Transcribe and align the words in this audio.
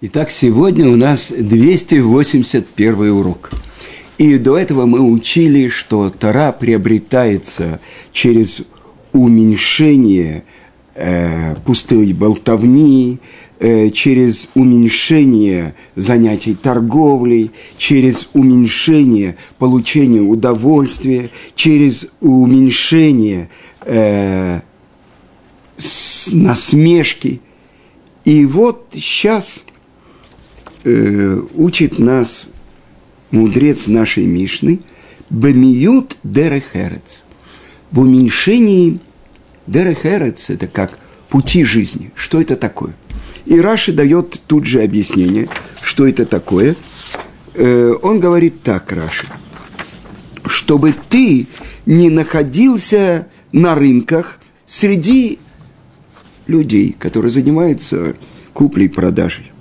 Итак, 0.00 0.30
сегодня 0.30 0.88
у 0.88 0.94
нас 0.94 1.32
281 1.36 3.10
урок. 3.10 3.50
И 4.16 4.38
до 4.38 4.56
этого 4.56 4.86
мы 4.86 5.00
учили, 5.00 5.68
что 5.70 6.08
Тара 6.08 6.52
приобретается 6.52 7.80
через 8.12 8.62
уменьшение 9.12 10.44
э, 10.94 11.56
пустой 11.66 12.12
болтовни, 12.12 13.18
э, 13.58 13.90
через 13.90 14.48
уменьшение 14.54 15.74
занятий 15.96 16.54
торговлей, 16.54 17.50
через 17.76 18.28
уменьшение 18.34 19.36
получения 19.58 20.20
удовольствия, 20.20 21.30
через 21.56 22.06
уменьшение 22.20 23.50
э, 23.80 24.60
насмешки. 26.30 27.40
И 28.24 28.46
вот 28.46 28.90
сейчас– 28.92 29.64
э, 30.84 31.40
учит 31.54 31.98
нас 31.98 32.48
мудрец 33.30 33.86
нашей 33.86 34.26
Мишны 34.26 34.80
Бамиют 35.30 36.16
Дерехерец. 36.24 37.24
В 37.90 38.00
уменьшении 38.00 39.00
Дерехерец– 39.66 40.48
это 40.50 40.66
как 40.66 40.98
пути 41.28 41.64
жизни. 41.64 42.12
Что 42.14 42.40
это 42.40 42.56
такое? 42.56 42.94
И 43.44 43.60
Раши 43.60 43.92
дает 43.92 44.40
тут 44.46 44.64
же 44.64 44.82
объяснение, 44.82 45.48
что 45.82 46.06
это 46.06 46.26
такое. 46.26 46.76
Э, 47.54 47.94
он 48.02 48.20
говорит 48.20 48.62
так, 48.62 48.90
Раши, 48.92 49.26
чтобы 50.46 50.94
ты 51.08 51.46
не 51.86 52.10
находился 52.10 53.28
на 53.52 53.74
рынках 53.74 54.40
среди 54.66 55.38
людей, 56.46 56.94
которые 56.98 57.30
занимаются 57.30 58.16
куплей-продажей. 58.52 59.52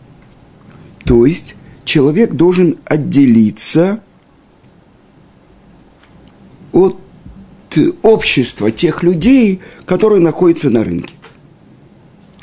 То 1.07 1.25
есть 1.25 1.55
человек 1.85 2.33
должен 2.33 2.77
отделиться 2.83 4.01
от 6.73 6.97
общества 8.01 8.71
тех 8.71 9.03
людей, 9.03 9.61
которые 9.85 10.19
находятся 10.19 10.69
на 10.69 10.83
рынке. 10.83 11.15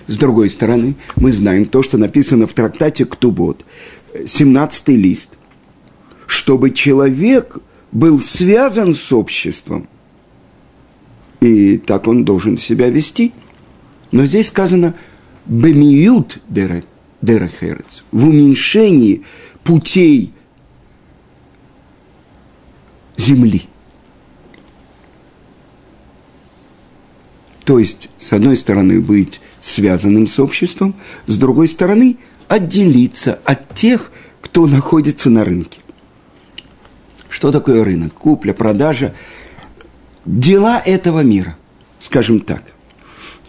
С 0.07 0.17
другой 0.17 0.48
стороны, 0.48 0.95
мы 1.17 1.31
знаем 1.31 1.67
то, 1.67 1.83
что 1.83 1.98
написано 1.98 2.47
в 2.47 2.55
трактате 2.55 3.05
Ктубот, 3.05 3.67
17 4.27 4.89
лист, 4.89 5.37
чтобы 6.27 6.70
человек 6.70 7.59
был 7.92 8.20
связан 8.20 8.95
с 8.95 9.12
обществом, 9.12 9.89
и 11.41 11.77
так 11.77 12.07
он 12.07 12.25
должен 12.25 12.57
себя 12.57 12.89
вести. 12.89 13.33
Но 14.11 14.25
здесь 14.25 14.48
сказано 14.48 14.95
«бемиют 15.47 16.39
дерет», 16.48 16.87
Дерехерец, 17.25 18.05
в 18.12 18.28
уменьшении 18.28 19.25
путей 19.62 20.33
земли. 23.17 23.62
То 27.64 27.78
есть, 27.78 28.11
с 28.19 28.33
одной 28.33 28.56
стороны, 28.56 29.00
быть 29.00 29.41
связанным 29.61 30.27
с 30.27 30.39
обществом, 30.39 30.95
с 31.27 31.39
другой 31.39 31.69
стороны, 31.69 32.19
отделиться 32.48 33.41
от 33.45 33.72
тех, 33.72 34.12
кто 34.42 34.67
находится 34.67 35.30
на 35.30 35.45
рынке. 35.45 35.80
Что 37.30 37.50
такое 37.50 37.83
рынок? 37.83 38.12
Купля, 38.12 38.52
продажа. 38.52 39.14
Дела 40.27 40.80
этого 40.84 41.20
мира, 41.20 41.56
скажем 41.98 42.41
так. 42.41 42.73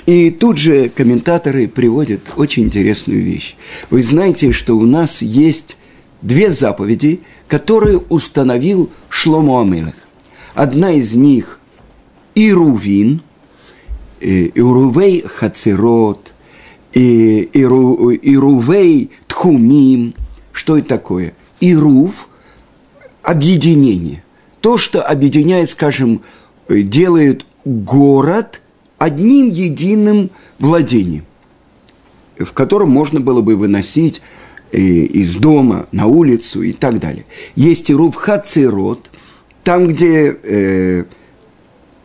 И 0.06 0.30
тут 0.30 0.58
же 0.58 0.90
комментаторы 0.90 1.68
приводят 1.68 2.22
очень 2.38 2.66
интересную 2.66 3.24
вещь. 3.24 3.56
Вы 3.90 4.04
знаете, 4.04 4.52
что 4.52 4.76
у 4.78 4.86
нас 4.86 5.24
есть 5.24 5.78
две 6.22 6.52
заповеди, 6.52 7.22
которые 7.48 7.98
установил 7.98 8.92
Шломо 9.10 9.62
Амелех. 9.62 9.96
Одна 10.54 10.92
из 10.92 11.16
них– 11.16 11.60
Ирувин, 12.36 13.22
э, 14.22 14.50
Ирувей 14.54 15.22
Хацерот, 15.22 16.34
Ирувей 16.94 17.50
Тхумим. 19.28 20.14
Что 20.52 20.78
это 20.78 20.88
такое? 20.88 21.34
Ирув– 21.60 22.30
объединение. 23.24 24.24
То, 24.62 24.78
что 24.78 25.02
объединяет, 25.02 25.72
скажем, 25.72 26.22
делает 26.70 27.46
город– 27.66 28.62
одним 28.98 29.50
единым 29.50 30.30
владением, 30.60 31.26
в 32.38 32.52
котором 32.54 32.90
можно 32.90 33.20
было 33.20 33.42
бы 33.42 33.56
выносить 33.56 34.22
э, 34.72 34.80
из 34.80 35.36
дома 35.36 35.88
на 35.92 36.08
улицу 36.08 36.62
и 36.62 36.74
так 36.74 37.00
далее. 37.00 37.26
Есть 37.56 37.90
и 37.90 37.96
Рувхацирот, 37.96 39.10
там, 39.64 39.88
где 39.88 40.38
э, 40.42 41.04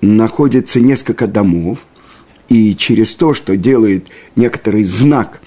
находится 0.01 0.81
несколько 0.81 1.27
домов, 1.27 1.87
и 2.49 2.75
через 2.75 3.15
то, 3.15 3.33
что 3.33 3.57
делает 3.57 4.09
некоторый 4.35 4.85
знак, 4.85 5.41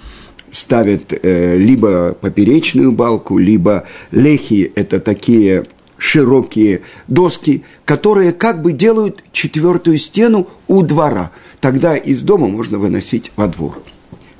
ставят 0.51 1.11
э, 1.11 1.57
либо 1.57 2.13
поперечную 2.13 2.91
балку, 2.91 3.37
либо 3.37 3.85
лехи– 4.11 4.71
это 4.75 4.99
такие 4.99 5.65
широкие 6.03 6.81
доски, 7.07 7.63
которые 7.85 8.33
как 8.33 8.61
бы 8.61 8.73
делают 8.73 9.23
четвертую 9.31 9.97
стену 9.97 10.49
у 10.67 10.81
двора. 10.81 11.31
Тогда 11.61 11.95
из 11.95 12.23
дома 12.23 12.49
можно 12.49 12.77
выносить 12.77 13.31
во 13.37 13.47
двор. 13.47 13.81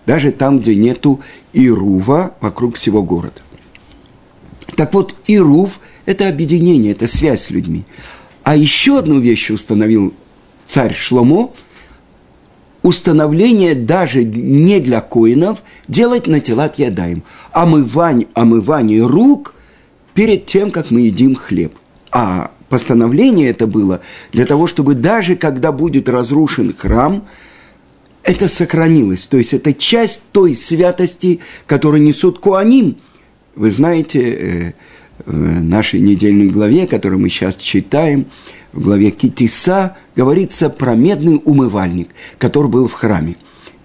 Даже 0.06 0.34
там, 0.34 0.60
где 0.60 0.76
нету 0.76 1.22
ирува 1.54 2.36
вокруг 2.42 2.76
всего 2.76 3.02
города. 3.02 3.40
Так 4.76 4.94
вот, 4.94 5.16
ирув– 5.26 5.80
это 6.06 6.28
объединение, 6.28 6.92
это 6.92 7.08
связь 7.08 7.44
с 7.44 7.50
людьми. 7.50 7.86
А 8.44 8.58
еще 8.58 9.00
одну 9.00 9.22
вещь 9.22 9.50
установил 9.50 10.14
царь 10.66 10.94
Шломо– 10.94 11.54
установление 12.82 13.74
даже 13.74 14.26
не 14.26 14.82
для 14.82 15.00
коинов 15.00 15.64
делать 15.88 16.28
на 16.28 16.42
телат 16.42 16.78
ядаем. 16.78 17.24
Омывание, 17.54 18.28
омывание 18.34 19.08
рук 19.08 19.56
перед 20.14 20.46
тем, 20.46 20.72
как 20.72 20.92
мы 20.92 21.02
едим 21.02 21.36
хлеб. 21.36 21.74
А 22.12 22.52
постановление 22.70 23.50
это 23.50 23.68
было 23.68 24.02
для 24.32 24.46
того, 24.46 24.68
чтобы 24.68 24.96
даже 24.96 25.36
когда 25.36 25.72
будет 25.72 26.10
разрушен 26.10 26.74
храм, 26.74 27.24
это 28.24 28.48
сохранилось. 28.48 29.28
То 29.28 29.38
есть 29.38 29.54
это 29.54 29.74
часть 29.74 30.24
той 30.32 30.56
святости, 30.56 31.40
которую 31.66 32.04
несут 32.04 32.40
Куаним. 32.40 32.98
Вы 33.56 33.70
знаете, 33.70 34.22
э, 34.22 34.74
в 35.26 35.64
нашей 35.64 36.00
недельной 36.00 36.48
главе, 36.48 36.88
которую 36.88 37.20
мы 37.20 37.30
сейчас 37.30 37.56
читаем, 37.56 38.26
в 38.72 38.82
главе 38.82 39.12
Китиса 39.12 39.98
говорится 40.16 40.70
про 40.70 40.96
медный 40.96 41.42
умывальник, 41.44 42.10
который 42.40 42.70
был 42.70 42.88
в 42.88 42.94
храме. 42.94 43.36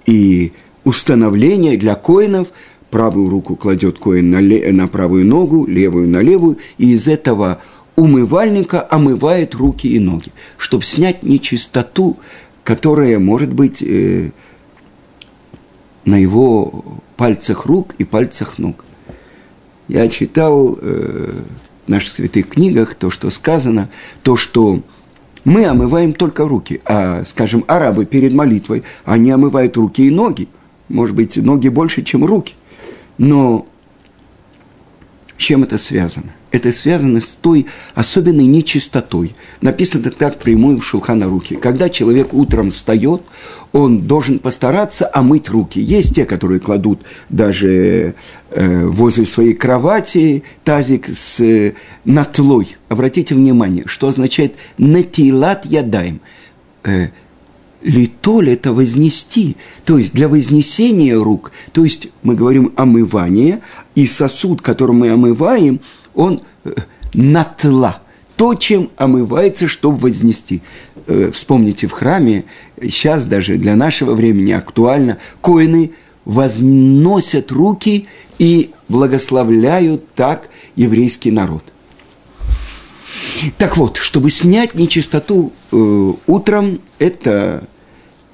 И 0.06 0.52
установление 0.84 1.76
для 1.76 1.94
коинов 1.94 2.48
правую 2.90 3.28
руку 3.28 3.56
кладет 3.56 3.98
коин 3.98 4.30
на, 4.30 4.40
ле, 4.40 4.72
на 4.72 4.88
правую 4.88 5.26
ногу, 5.26 5.66
левую 5.66 6.08
на 6.08 6.20
левую, 6.20 6.58
и 6.78 6.92
из 6.92 7.08
этого 7.08 7.60
умывальника 7.96 8.86
омывает 8.88 9.54
руки 9.54 9.88
и 9.88 9.98
ноги, 9.98 10.30
чтобы 10.56 10.84
снять 10.84 11.22
нечистоту, 11.22 12.16
которая 12.64 13.18
может 13.18 13.52
быть 13.52 13.82
э, 13.82 14.30
на 16.04 16.16
его 16.16 17.00
пальцах 17.16 17.66
рук 17.66 17.94
и 17.98 18.04
пальцах 18.04 18.58
ног. 18.58 18.84
Я 19.88 20.08
читал 20.08 20.78
э, 20.80 21.42
в 21.86 21.88
наших 21.88 22.14
святых 22.14 22.48
книгах 22.48 22.94
то, 22.94 23.10
что 23.10 23.30
сказано, 23.30 23.90
то, 24.22 24.36
что 24.36 24.82
мы 25.44 25.64
омываем 25.64 26.12
только 26.12 26.46
руки, 26.46 26.80
а, 26.84 27.24
скажем, 27.24 27.64
арабы 27.68 28.04
перед 28.04 28.34
молитвой, 28.34 28.84
они 29.04 29.30
омывают 29.30 29.76
руки 29.76 30.06
и 30.06 30.10
ноги. 30.10 30.48
Может 30.88 31.16
быть, 31.16 31.36
ноги 31.36 31.68
больше, 31.68 32.02
чем 32.02 32.24
руки– 32.24 32.54
но 33.18 33.66
с 35.36 35.40
чем 35.40 35.62
это 35.62 35.78
связано? 35.78 36.34
Это 36.50 36.72
связано 36.72 37.20
с 37.20 37.36
той 37.36 37.66
особенной 37.94 38.46
нечистотой. 38.46 39.36
Написано 39.60 40.10
так 40.10 40.38
прямую 40.38 40.78
в 40.78 40.84
Шулхана 40.84 41.26
руки. 41.26 41.56
Когда 41.56 41.88
человек 41.88 42.32
утром 42.32 42.70
встает, 42.70 43.22
он 43.72 44.00
должен 44.00 44.40
постараться 44.40 45.08
омыть 45.12 45.48
руки. 45.48 45.78
Есть 45.78 46.16
те, 46.16 46.24
которые 46.24 46.58
кладут 46.58 47.02
даже 47.28 48.14
э, 48.50 48.84
возле 48.86 49.26
своей 49.26 49.54
кровати 49.54 50.42
тазик 50.64 51.06
с 51.08 51.38
э, 51.40 51.74
натлой. 52.04 52.76
Обратите 52.88 53.34
внимание, 53.34 53.84
что 53.86 54.08
означает 54.08 54.54
«натилат 54.78 55.66
ядаем». 55.66 56.20
Э, 56.82 57.08
Литоль– 57.82 58.50
это 58.50 58.72
вознести, 58.72 59.56
то 59.84 59.98
есть 59.98 60.12
для 60.12 60.28
вознесения 60.28 61.16
рук, 61.16 61.52
то 61.72 61.84
есть 61.84 62.08
мы 62.22 62.34
говорим 62.34 62.72
омывание, 62.76 63.60
и 63.94 64.04
сосуд, 64.06 64.62
которым 64.62 64.98
мы 64.98 65.10
омываем, 65.10 65.80
он 66.14 66.40
э, 66.64 66.72
натла, 67.14 68.02
то, 68.36 68.54
чем 68.54 68.90
омывается, 68.96 69.68
чтобы 69.68 69.98
вознести. 69.98 70.60
Э, 71.06 71.30
вспомните, 71.32 71.86
в 71.86 71.92
храме, 71.92 72.44
сейчас 72.82 73.26
даже 73.26 73.56
для 73.56 73.76
нашего 73.76 74.14
времени 74.14 74.52
актуально, 74.52 75.18
коины 75.40 75.92
возносят 76.24 77.52
руки 77.52 78.06
и 78.38 78.70
благословляют 78.88 80.08
так 80.14 80.50
еврейский 80.76 81.30
народ. 81.30 81.64
Так 83.56 83.76
вот, 83.76 83.96
чтобы 83.96 84.30
снять 84.30 84.74
нечистоту 84.74 85.52
э, 85.72 86.12
утром, 86.26 86.80
это 86.98 87.64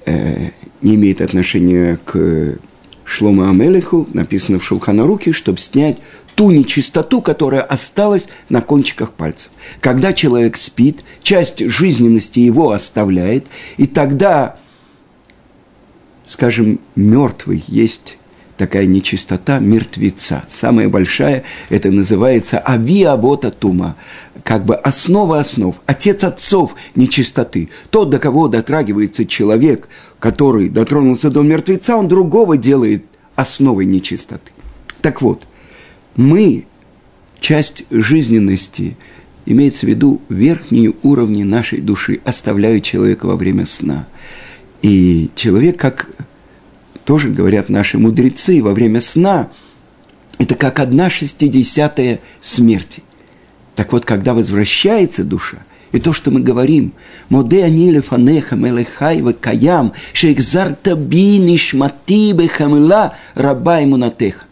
э, 0.06 0.50
не 0.82 0.94
имеет 0.96 1.20
отношения 1.20 1.98
к 2.04 2.58
Шлома 3.04 3.50
Амелеху, 3.50 4.08
написано 4.12 4.58
в 4.58 4.64
Шулханаруке, 4.64 5.32
чтобы 5.32 5.58
снять 5.58 5.98
ту 6.34 6.50
нечистоту, 6.50 7.20
которая 7.20 7.62
осталась 7.62 8.28
на 8.48 8.60
кончиках 8.60 9.12
пальцев. 9.12 9.50
Когда 9.80 10.12
человек 10.12 10.56
спит, 10.56 11.04
часть 11.22 11.64
жизненности 11.68 12.40
его 12.40 12.72
оставляет, 12.72 13.46
и 13.76 13.86
тогда, 13.86 14.56
скажем, 16.26 16.80
мертвый 16.96 17.62
есть 17.68 18.16
такая 18.56 18.86
нечистота 18.86 19.58
мертвеца. 19.58 20.44
Самая 20.48 20.88
большая, 20.88 21.44
это 21.70 21.90
называется 21.90 22.58
авиабота 22.58 23.50
тума, 23.50 23.96
как 24.42 24.64
бы 24.64 24.74
основа 24.74 25.40
основ, 25.40 25.76
отец 25.86 26.24
отцов 26.24 26.74
нечистоты. 26.94 27.70
Тот, 27.90 28.10
до 28.10 28.18
кого 28.18 28.48
дотрагивается 28.48 29.26
человек, 29.26 29.88
который 30.18 30.68
дотронулся 30.68 31.30
до 31.30 31.42
мертвеца, 31.42 31.96
он 31.96 32.08
другого 32.08 32.56
делает 32.56 33.04
основой 33.34 33.86
нечистоты. 33.86 34.52
Так 35.00 35.20
вот, 35.20 35.46
мы, 36.16 36.66
часть 37.40 37.84
жизненности, 37.90 38.96
имеется 39.46 39.86
в 39.86 39.88
виду 39.88 40.22
верхние 40.28 40.94
уровни 41.02 41.42
нашей 41.42 41.80
души, 41.80 42.20
оставляют 42.24 42.84
человека 42.84 43.26
во 43.26 43.36
время 43.36 43.66
сна. 43.66 44.06
И 44.82 45.30
человек, 45.34 45.78
как 45.78 46.10
тоже 47.04 47.28
говорят 47.30 47.68
наши 47.68 47.98
мудрецы, 47.98 48.62
во 48.62 48.72
время 48.72 49.00
сна, 49.00 49.50
это 50.38 50.54
как 50.54 50.80
одна 50.80 51.10
шестидесятая 51.10 52.20
смерти. 52.40 53.02
Так 53.76 53.92
вот, 53.92 54.04
когда 54.04 54.34
возвращается 54.34 55.24
душа, 55.24 55.58
и 55.92 56.00
то, 56.00 56.12
что 56.12 56.32
мы 56.32 56.40
говорим, 56.40 56.92
«Моде 57.28 57.62
аниле 57.62 58.02
фанеха 58.02 58.56
мелехай 58.56 59.22
каям, 59.34 59.92
шейкзарта 60.12 60.96
би 60.96 61.38
нишмати 61.38 62.32
бехамила 62.32 63.14
раба 63.34 63.82
имунатеха». 63.82 64.46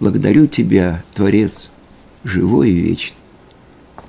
Благодарю 0.00 0.48
Тебя, 0.48 1.04
Творец, 1.14 1.70
живой 2.24 2.70
и 2.70 2.74
вечный, 2.74 3.16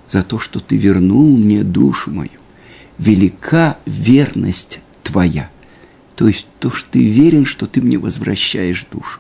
за 0.10 0.24
то, 0.24 0.40
что 0.40 0.60
Ты 0.60 0.76
вернул 0.76 1.38
мне 1.38 1.64
душу 1.64 2.10
мою. 2.10 2.32
Велика 2.98 3.78
верность 3.86 4.80
Твоя. 5.04 5.52
То 6.16 6.28
есть 6.28 6.48
то, 6.60 6.72
что 6.72 6.90
ты 6.92 7.06
верен, 7.06 7.46
что 7.46 7.66
ты 7.66 7.82
мне 7.82 7.98
возвращаешь 7.98 8.86
душу. 8.92 9.20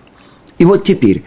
И 0.58 0.66
вот 0.66 0.84
теперь 0.84 1.24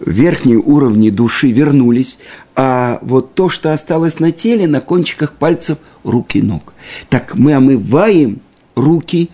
верхние 0.00 0.58
уровни 0.58 1.10
души 1.10 1.50
вернулись, 1.50 2.18
а 2.54 2.98
вот 3.02 3.34
то, 3.34 3.48
что 3.48 3.72
осталось 3.72 4.20
на 4.20 4.30
теле, 4.30 4.66
на 4.66 4.80
кончиках 4.80 5.32
пальцев 5.32 5.78
руки 6.04 6.38
и 6.38 6.42
ног. 6.42 6.74
Так 7.08 7.34
мы 7.34 7.54
омываем 7.54 8.40
руки, 8.74 9.30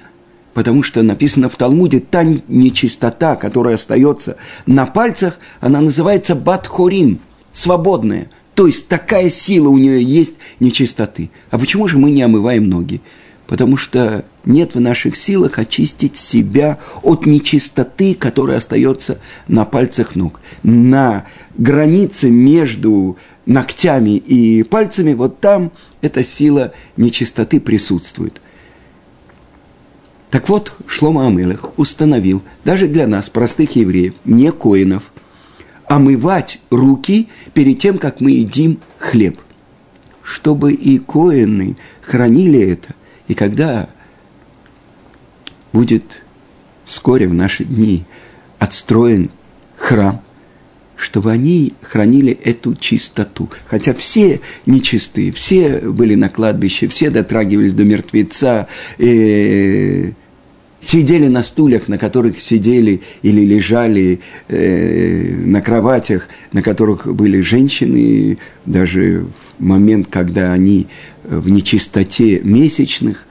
потому 0.55 0.83
что 0.83 1.03
написано 1.03 1.49
в 1.49 1.57
Талмуде, 1.57 1.99
та 1.99 2.23
нечистота, 2.23 3.35
которая 3.35 3.75
остается 3.75 4.37
на 4.67 4.87
пальцах, 4.87 5.39
она 5.61 5.81
называется 5.81 6.37
батхорим, 6.37 7.19
свободная. 7.51 8.31
То 8.55 8.67
есть 8.67 8.87
такая 8.87 9.31
сила 9.31 9.69
у 9.69 9.79
нее 9.79 10.03
есть 10.03 10.35
нечистоты. 10.61 11.31
А 11.51 11.59
почему 11.59 11.89
же 11.89 11.99
мы 11.99 12.11
не 12.11 12.23
омываем 12.23 12.69
ноги? 12.69 13.01
потому 13.53 13.77
что 13.77 14.25
нет 14.45 14.75
в 14.75 14.81
наших 14.81 15.17
силах 15.17 15.59
очистить 15.59 16.17
себя 16.17 16.79
от 17.03 17.27
нечистоты, 17.27 18.15
которая 18.15 18.59
остается 18.59 19.19
на 19.49 19.65
пальцах 19.65 20.17
ног. 20.17 20.41
На 20.63 21.27
границе 21.57 22.31
между 22.31 23.17
ногтями 23.47 24.17
и 24.17 24.63
пальцами, 24.63 25.15
вот 25.15 25.41
там 25.41 25.73
эта 26.01 26.25
сила 26.25 26.73
нечистоты 26.97 27.61
присутствует. 27.61 28.41
Так 30.31 30.49
вот, 30.49 30.73
Шлома 30.87 31.27
Амелех 31.27 31.79
установил, 31.79 32.43
даже 32.65 32.89
для 32.89 33.07
нас, 33.07 33.29
простых 33.29 33.77
евреев, 33.77 34.15
не 34.25 34.51
коинов, 34.51 35.13
омывать 35.87 36.59
руки 36.71 37.29
перед 37.53 37.79
тем, 37.79 37.99
как 37.99 38.21
мы 38.21 38.31
едим 38.31 38.79
хлеб. 38.99 39.39
Чтобы 40.23 40.73
и 40.73 40.99
коины 40.99 41.77
хранили 42.01 42.61
это, 42.61 42.95
и 43.29 43.35
когда 43.35 43.91
будет 45.73 46.23
вскоре 46.85 47.27
в 47.27 47.35
наши 47.35 47.65
дни 47.65 48.05
отстроен 48.59 49.31
храм, 49.77 50.23
чтобы 50.97 51.33
они 51.33 51.75
хранили 51.83 52.33
эту 52.33 52.75
чистоту. 52.77 53.49
Хотя 53.67 53.95
все 53.95 54.41
нечистые, 54.67 55.33
все 55.33 55.79
были 55.79 56.15
на 56.15 56.29
кладбище, 56.29 56.87
все 56.87 57.11
дотрагивались 57.11 57.73
до 57.73 57.85
мертвеца, 57.85 58.69
э, 58.99 60.13
сидели 60.81 61.29
на 61.29 61.43
стульях, 61.43 61.89
на 61.89 61.99
которых 61.99 62.41
сидели 62.41 63.01
или 63.23 63.41
лежали 63.41 64.21
э, 64.49 65.35
на 65.45 65.61
кроватях, 65.61 66.29
на 66.53 66.63
которых 66.63 67.13
были 67.13 67.41
женщины, 67.41 68.39
даже 68.67 69.27
в 69.59 69.63
момент, 69.63 70.09
когда 70.09 70.53
они 70.53 70.89
в 71.25 71.51
нечистоте 71.51 72.41
месячных. 72.45 73.27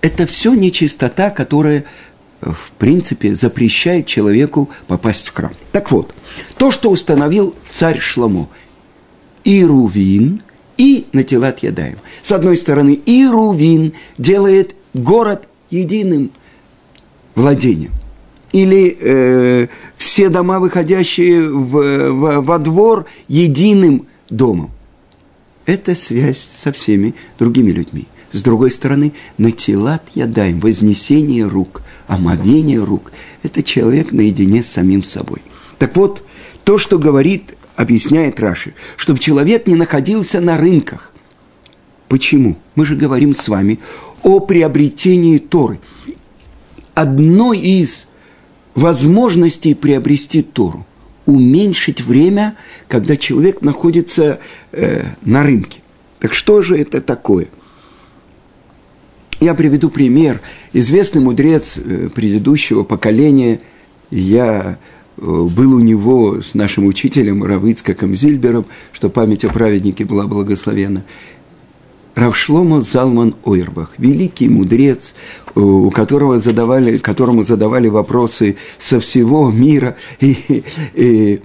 Это 0.00 0.26
все 0.26 0.54
нечистота, 0.54 1.30
которая, 1.30 1.84
в 2.40 2.70
принципе, 2.78 3.34
запрещает 3.34 4.06
человеку 4.06 4.70
попасть 4.86 5.28
в 5.28 5.34
храм. 5.34 5.52
Так 5.72 5.90
вот, 5.90 6.14
то, 6.56 6.70
что 6.70 6.90
установил 6.90 7.54
царь 7.68 7.98
Шламо, 7.98 8.48
Ирувин 9.44 10.42
и 10.76 11.06
Натилат 11.12 11.60
Ядаем. 11.60 11.98
С 12.22 12.32
одной 12.32 12.56
стороны, 12.56 13.00
Ирувин 13.06 13.92
делает 14.16 14.74
город 14.94 15.48
единым 15.70 16.30
владением. 17.34 17.92
Или 18.52 18.96
э, 19.00 19.68
все 19.96 20.28
дома, 20.28 20.58
выходящие 20.58 21.48
в, 21.48 22.10
в, 22.10 22.40
во 22.40 22.58
двор, 22.58 23.06
единым 23.26 24.06
домом 24.30 24.70
это 25.68 25.94
связь 25.94 26.38
со 26.38 26.72
всеми 26.72 27.14
другими 27.38 27.70
людьми. 27.70 28.06
С 28.32 28.42
другой 28.42 28.70
стороны, 28.70 29.14
натилат 29.38 30.02
ядаем, 30.14 30.60
вознесение 30.60 31.46
рук, 31.46 31.82
омовение 32.06 32.82
рук– 32.82 33.12
это 33.42 33.62
человек 33.62 34.12
наедине 34.12 34.62
с 34.62 34.68
самим 34.68 35.02
собой. 35.02 35.40
Так 35.78 35.96
вот, 35.96 36.22
то, 36.64 36.76
что 36.76 36.98
говорит, 36.98 37.56
объясняет 37.76 38.40
Раши, 38.40 38.74
чтобы 38.96 39.18
человек 39.18 39.66
не 39.66 39.76
находился 39.76 40.40
на 40.40 40.58
рынках. 40.58 41.12
Почему? 42.08 42.58
Мы 42.74 42.84
же 42.84 42.96
говорим 42.96 43.34
с 43.34 43.48
вами 43.48 43.78
о 44.22 44.40
приобретении 44.40 45.38
Торы. 45.38 45.80
Одной 46.94 47.58
из 47.58 48.08
возможностей 48.74 49.74
приобрести 49.74 50.42
Тору 50.42 50.86
уменьшить 51.24 52.00
время, 52.00 52.56
когда 52.88 53.14
человек 53.14 53.60
находится 53.60 54.40
э, 54.72 55.04
на 55.22 55.42
рынке. 55.42 55.80
Так 56.20 56.32
что 56.32 56.62
же 56.62 56.78
это 56.78 57.02
такое? 57.02 57.48
Я 59.40 59.54
приведу 59.54 59.88
пример. 59.88 60.40
Известный 60.72 61.20
мудрец 61.20 61.78
э, 61.78 62.08
предыдущего 62.12 62.82
поколения, 62.82 63.60
я 64.10 64.78
э, 65.16 65.20
был 65.22 65.74
у 65.74 65.78
него 65.78 66.40
с 66.40 66.54
нашим 66.54 66.86
учителем 66.86 67.44
Равицкаком 67.44 68.16
Зильбером, 68.16 68.66
что 68.92 69.10
память 69.10 69.44
о 69.44 69.48
праведнике 69.48 70.04
была 70.04 70.26
благословена. 70.26 71.04
Равшломо 72.16 72.80
Залман 72.80 73.36
Ойрбах, 73.44 73.94
великий 73.98 74.48
мудрец, 74.48 75.14
у 75.54 75.88
которого 75.90 76.40
задавали, 76.40 76.98
которому 76.98 77.44
задавали 77.44 77.86
вопросы 77.86 78.56
со 78.76 78.98
всего 78.98 79.52
мира, 79.52 79.96
и, 80.20 80.64
и 80.94 81.42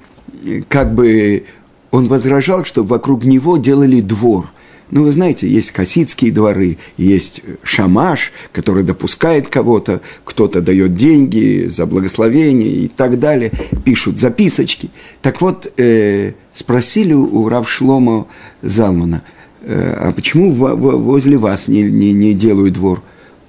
как 0.68 0.96
бы 0.96 1.46
он 1.92 2.08
возражал, 2.08 2.66
что 2.66 2.84
вокруг 2.84 3.24
него 3.24 3.58
делали 3.58 4.02
двор. 4.02 4.52
Ну, 4.92 5.04
вы 5.04 5.12
знаете, 5.12 5.48
есть 5.48 5.72
хасидские 5.72 6.32
дворы, 6.32 6.78
есть 6.98 7.42
шамаш, 7.64 8.32
который 8.52 8.84
допускает 8.84 9.48
кого-то, 9.48 10.02
кто-то 10.24 10.62
дает 10.62 10.96
деньги 10.96 11.68
за 11.68 11.86
благословение 11.86 12.70
и 12.70 12.88
так 12.88 13.20
далее, 13.20 13.52
пишут 13.84 14.20
записочки. 14.20 14.90
Так 15.22 15.42
вот, 15.42 15.72
э, 15.78 16.34
спросили 16.54 17.14
у 17.14 17.50
Равшлома 17.50 18.28
Залмана– 18.62 19.24
Э, 19.64 20.08
а 20.10 20.12
почему 20.12 20.54
возле 20.54 21.38
вас 21.38 21.68
не, 21.68 21.84
не, 21.84 22.12
не 22.12 22.34
делают 22.34 22.74
двор? 22.74 23.02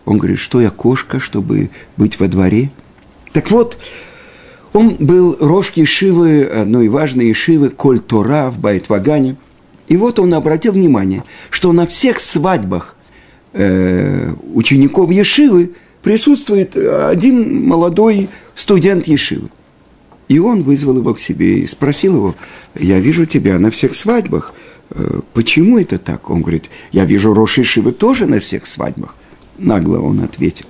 Он 0.04 0.18
говорит, 0.18 0.38
что 0.38 0.60
я 0.60 0.70
кошка, 0.70 1.18
чтобы 1.18 1.70
быть 1.96 2.20
во 2.20 2.28
дворе? 2.28 2.70
Так 3.32 3.50
вот, 3.50 3.78
он 4.72 4.96
был 4.98 5.36
рожки 5.40 5.84
Шивы, 5.84 6.44
одной 6.44 6.88
важной 6.88 7.32
Шивы, 7.34 7.70
Коль 7.70 8.00
Тора 8.00 8.50
в 8.50 8.58
Байтвагане. 8.58 9.36
И 9.88 9.96
вот 9.96 10.18
он 10.18 10.32
обратил 10.34 10.72
внимание, 10.72 11.24
что 11.50 11.72
на 11.72 11.86
всех 11.86 12.20
свадьбах 12.20 12.96
э, 13.52 14.32
учеников 14.54 15.10
Ешивы 15.10 15.72
присутствует 16.02 16.76
один 16.76 17.66
молодой 17.66 18.28
студент 18.54 19.06
Ешивы. 19.06 19.50
И 20.28 20.38
он 20.38 20.62
вызвал 20.62 20.98
его 20.98 21.14
к 21.14 21.20
себе 21.20 21.58
и 21.60 21.66
спросил 21.66 22.16
его, 22.16 22.34
я 22.78 22.98
вижу 22.98 23.26
тебя 23.26 23.58
на 23.58 23.70
всех 23.70 23.94
свадьбах, 23.94 24.54
э, 24.90 25.20
почему 25.34 25.78
это 25.78 25.98
так? 25.98 26.30
Он 26.30 26.40
говорит, 26.40 26.70
я 26.92 27.04
вижу 27.04 27.34
Роши 27.34 27.64
Шивы 27.64 27.92
тоже 27.92 28.26
на 28.26 28.40
всех 28.40 28.66
свадьбах. 28.66 29.16
Нагло 29.58 29.98
он 29.98 30.20
ответил. 30.20 30.66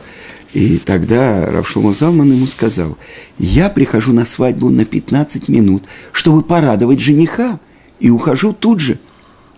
И 0.52 0.78
тогда 0.78 1.46
Равшума 1.46 1.92
Залман 1.92 2.32
ему 2.32 2.46
сказал, 2.46 2.96
я 3.38 3.68
прихожу 3.68 4.12
на 4.12 4.24
свадьбу 4.24 4.70
на 4.70 4.84
15 4.84 5.48
минут, 5.48 5.84
чтобы 6.12 6.42
порадовать 6.42 7.00
жениха, 7.00 7.58
и 8.04 8.10
ухожу 8.10 8.52
тут 8.52 8.80
же. 8.80 8.98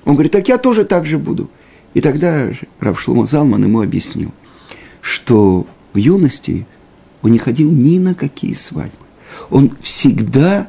Он 0.05 0.15
говорит, 0.15 0.31
так 0.31 0.47
я 0.47 0.57
тоже 0.57 0.85
так 0.85 1.05
же 1.05 1.19
буду. 1.19 1.51
И 1.95 2.01
тогда 2.01 2.49
Равшлума 2.79 3.27
Залман 3.27 3.65
ему 3.65 3.83
объяснил, 3.83 4.31
что 5.01 5.67
в 5.93 5.97
юности 5.97 6.65
он 7.23 7.33
не 7.33 7.39
ходил 7.39 7.73
ни 7.73 7.99
на 7.99 8.15
какие 8.15 8.53
свадьбы. 8.53 9.05
Он 9.51 9.77
всегда 9.81 10.69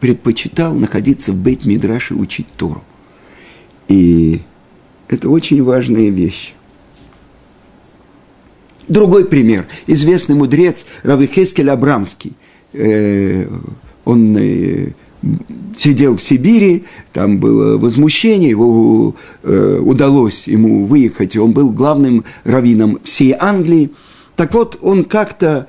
предпочитал 0.00 0.72
находиться 0.72 1.32
в 1.32 1.36
Бейт-Мидраше 1.36 2.14
и 2.14 2.16
учить 2.16 2.46
Тору. 2.56 2.82
И 3.88 4.40
это 5.08 5.28
очень 5.28 5.62
важная 5.62 6.08
вещь. 6.08 6.54
Другой 8.88 9.26
пример. 9.26 9.66
Известный 9.86 10.34
мудрец 10.34 10.86
Равихескель 11.02 11.68
Абрамский. 11.68 12.32
Э, 12.72 13.50
он 14.06 14.34
э, 14.38 14.94
сидел 15.76 16.16
в 16.16 16.22
Сибири, 16.22 16.84
там 17.12 17.38
было 17.38 17.78
возмущение, 17.78 18.50
его 18.50 19.14
э, 19.42 19.80
удалось 19.82 20.48
ему 20.48 20.86
выехать, 20.86 21.36
он 21.36 21.52
был 21.52 21.70
главным 21.70 22.24
раввином 22.44 22.98
всей 23.02 23.34
Англии. 23.38 23.90
Так 24.36 24.54
вот, 24.54 24.78
он 24.82 25.04
как-то 25.04 25.68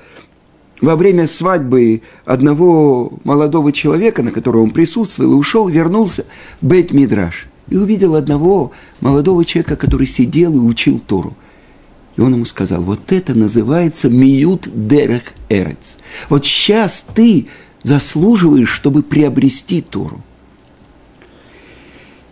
во 0.80 0.96
время 0.96 1.26
свадьбы 1.26 2.02
одного 2.24 3.12
молодого 3.24 3.72
человека, 3.72 4.22
на 4.22 4.30
которого 4.30 4.62
он 4.62 4.70
присутствовал, 4.70 5.36
ушел, 5.36 5.68
вернулся 5.68 6.24
в 6.60 6.66
Бейт 6.66 6.92
Мидраш 6.92 7.48
и 7.68 7.76
увидел 7.76 8.14
одного 8.14 8.72
молодого 9.00 9.44
человека, 9.44 9.76
который 9.76 10.06
сидел 10.06 10.54
и 10.54 10.58
учил 10.58 11.00
Тору. 11.00 11.36
И 12.16 12.20
он 12.20 12.34
ему 12.34 12.46
сказал, 12.46 12.82
вот 12.82 13.12
это 13.12 13.34
называется 13.34 14.08
миют 14.08 14.68
дерех 14.72 15.22
эрец. 15.48 15.98
Вот 16.28 16.44
сейчас 16.44 17.06
ты 17.14 17.46
заслуживаешь, 17.82 18.70
чтобы 18.70 19.02
приобрести 19.02 19.82
Тору. 19.82 20.22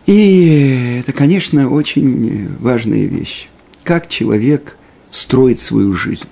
И 0.06 0.98
это, 1.00 1.12
конечно, 1.12 1.68
очень 1.70 2.48
важная 2.58 3.04
вещь. 3.04 3.48
Как 3.82 4.08
человек 4.08 4.76
строит 5.10 5.58
свою 5.58 5.92
жизнь. 5.92 6.28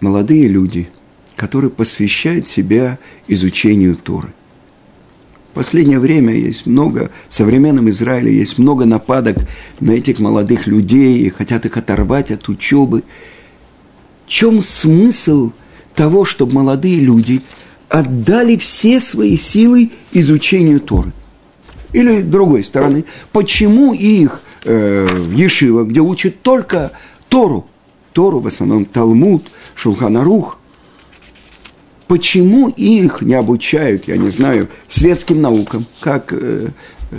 Молодые 0.00 0.46
люди, 0.46 0.88
которые 1.34 1.70
посвящают 1.70 2.46
себя 2.46 2.98
изучению 3.26 3.96
Торы 3.96 4.32
последнее 5.54 5.98
время 5.98 6.34
есть 6.34 6.66
много, 6.66 7.10
в 7.28 7.34
современном 7.34 7.88
Израиле 7.90 8.34
есть 8.34 8.58
много 8.58 8.84
нападок 8.84 9.36
на 9.80 9.92
этих 9.92 10.18
молодых 10.18 10.66
людей 10.66 11.18
и 11.18 11.30
хотят 11.30 11.66
их 11.66 11.76
оторвать 11.76 12.30
от 12.30 12.48
учебы. 12.48 13.02
В 14.26 14.30
чем 14.30 14.62
смысл 14.62 15.52
того, 15.94 16.24
чтобы 16.24 16.54
молодые 16.54 17.00
люди 17.00 17.42
отдали 17.88 18.56
все 18.56 19.00
свои 19.00 19.36
силы 19.36 19.90
изучению 20.12 20.80
Торы? 20.80 21.12
Или, 21.92 22.20
другой 22.20 22.62
стороны, 22.62 23.04
почему 23.32 23.94
их 23.94 24.42
э, 24.64 25.06
в 25.10 25.32
Ешива, 25.32 25.84
где 25.84 26.00
учат 26.00 26.42
только 26.42 26.92
Тору, 27.28 27.66
Тору, 28.12 28.40
в 28.40 28.46
основном 28.46 28.84
Талмуд, 28.84 29.46
Шулханарух, 29.74 30.58
Почему 32.08 32.70
их 32.70 33.20
не 33.20 33.34
обучают, 33.34 34.08
я 34.08 34.16
не 34.16 34.30
знаю, 34.30 34.68
светским 34.88 35.42
наукам, 35.42 35.84
как, 36.00 36.32
э, 36.32 36.68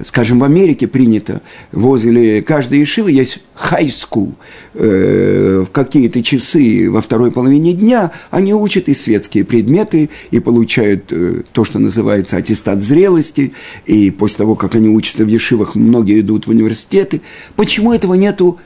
скажем, 0.03 0.39
в 0.39 0.43
Америке 0.43 0.87
принято, 0.87 1.43
возле 1.71 2.41
каждой 2.41 2.79
ешивы 2.79 3.11
есть 3.11 3.39
school. 3.55 4.33
Э, 4.73 5.63
в 5.67 5.71
какие-то 5.71 6.23
часы 6.23 6.89
во 6.89 7.01
второй 7.01 7.31
половине 7.31 7.73
дня 7.73 8.11
они 8.31 8.55
учат 8.55 8.89
и 8.89 8.95
светские 8.95 9.45
предметы, 9.45 10.09
и 10.31 10.39
получают 10.39 11.11
э, 11.11 11.43
то, 11.51 11.63
что 11.65 11.77
называется 11.77 12.37
аттестат 12.37 12.81
зрелости, 12.81 13.53
и 13.85 14.09
после 14.09 14.37
того, 14.37 14.55
как 14.55 14.73
они 14.73 14.89
учатся 14.89 15.23
в 15.23 15.27
ешивах, 15.27 15.75
многие 15.75 16.19
идут 16.21 16.47
в 16.47 16.49
университеты. 16.49 17.21
Почему 17.55 17.93
этого 17.93 18.15
нету 18.15 18.57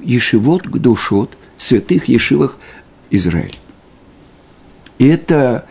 ешивот, 0.00 0.68
гдушот, 0.68 1.30
святых 1.58 2.04
ешивах 2.04 2.58
Израиля? 3.10 3.61
И 4.98 5.06
это 5.06 5.66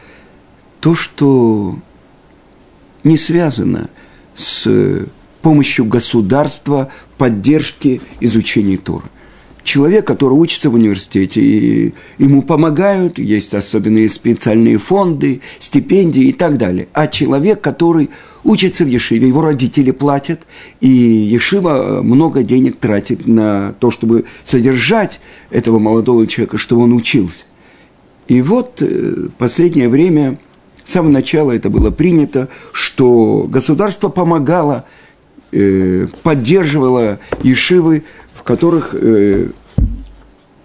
то, 0.80 0.96
что 0.96 1.78
не 3.04 3.18
связано 3.18 3.90
с 4.36 5.06
помощью 5.42 5.86
государства 5.86 6.92
поддержки 7.18 8.02
изучения 8.20 8.78
Тора. 8.78 9.06
Человек, 9.64 10.08
который 10.08 10.34
учится 10.34 10.72
в 10.72 10.74
университете, 10.74 11.40
и 11.40 11.94
ему 12.18 12.42
помогают, 12.42 13.20
есть 13.20 13.54
особенные 13.54 14.10
специальные 14.10 14.80
фонды, 14.80 15.42
стипендии 15.60 16.24
и 16.24 16.34
так 16.34 16.58
далее. 16.58 16.88
А 16.94 17.08
человек, 17.08 17.62
который 17.62 18.10
учится 18.44 18.84
в 18.86 18.88
Ешиве, 18.88 19.28
его 19.28 19.42
родители 19.42 19.92
платят, 19.92 20.42
и 20.80 20.88
Ешива 20.88 22.02
много 22.02 22.42
денег 22.42 22.80
тратит 22.80 23.28
на 23.28 23.74
то, 23.80 23.92
чтобы 23.92 24.26
содержать 24.44 25.22
этого 25.52 25.78
молодого 25.78 26.26
человека, 26.26 26.58
чтобы 26.58 26.82
он 26.84 26.94
учился. 26.94 27.46
И 28.32 28.42
вот 28.42 28.82
э, 28.82 29.28
в 29.28 29.36
последнее 29.36 29.90
время, 29.90 30.40
с 30.86 30.92
самого 30.92 31.12
начала 31.12 31.52
это 31.52 31.70
было 31.70 31.92
принято, 31.92 32.48
что 32.72 33.46
государство 33.46 34.08
помогало, 34.08 34.86
э, 35.52 36.08
поддерживало 36.24 37.20
ешивы, 37.44 38.06
в 38.34 38.44
которых 38.44 38.96
э, 38.96 39.50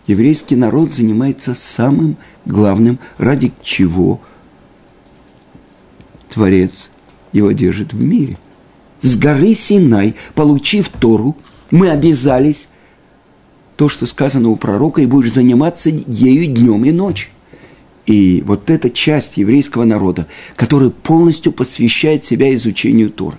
еврейский 0.07 0.55
народ 0.55 0.93
занимается 0.93 1.55
самым 1.55 2.17
главным, 2.45 3.01
ради 3.19 3.53
чего 3.65 4.21
Творец 6.29 6.93
его 7.33 7.51
держит 7.51 7.93
в 7.93 8.01
мире. 8.01 8.39
С 9.01 9.19
горы 9.19 9.55
Синай, 9.55 10.15
получив 10.37 10.89
Тору, 10.89 11.37
мы 11.73 11.91
обязались 11.91 12.69
то, 13.75 13.89
что 13.89 14.07
сказано 14.07 14.51
у 14.51 14.55
пророка, 14.55 15.03
и 15.03 15.07
будешь 15.07 15.33
заниматься 15.33 15.91
ею 15.91 16.47
днем 16.55 16.85
и 16.85 16.93
ночью. 16.93 17.33
И 18.07 18.43
вот 18.47 18.71
эта 18.71 18.89
часть 18.89 19.37
еврейского 19.37 19.85
народа, 19.85 20.27
которая 20.55 20.91
полностью 20.91 21.53
посвящает 21.53 22.25
себя 22.25 22.55
изучению 22.55 23.11
Торы. 23.11 23.37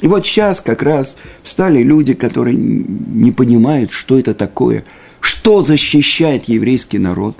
И 0.00 0.06
вот 0.06 0.24
сейчас 0.24 0.60
как 0.60 0.82
раз 0.82 1.16
встали 1.42 1.82
люди, 1.82 2.14
которые 2.14 2.56
не 2.56 3.32
понимают, 3.32 3.92
что 3.92 4.18
это 4.18 4.34
такое, 4.34 4.84
что 5.20 5.62
защищает 5.62 6.44
еврейский 6.44 6.98
народ, 6.98 7.36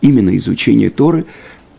именно 0.00 0.36
изучение 0.36 0.90
Торы. 0.90 1.26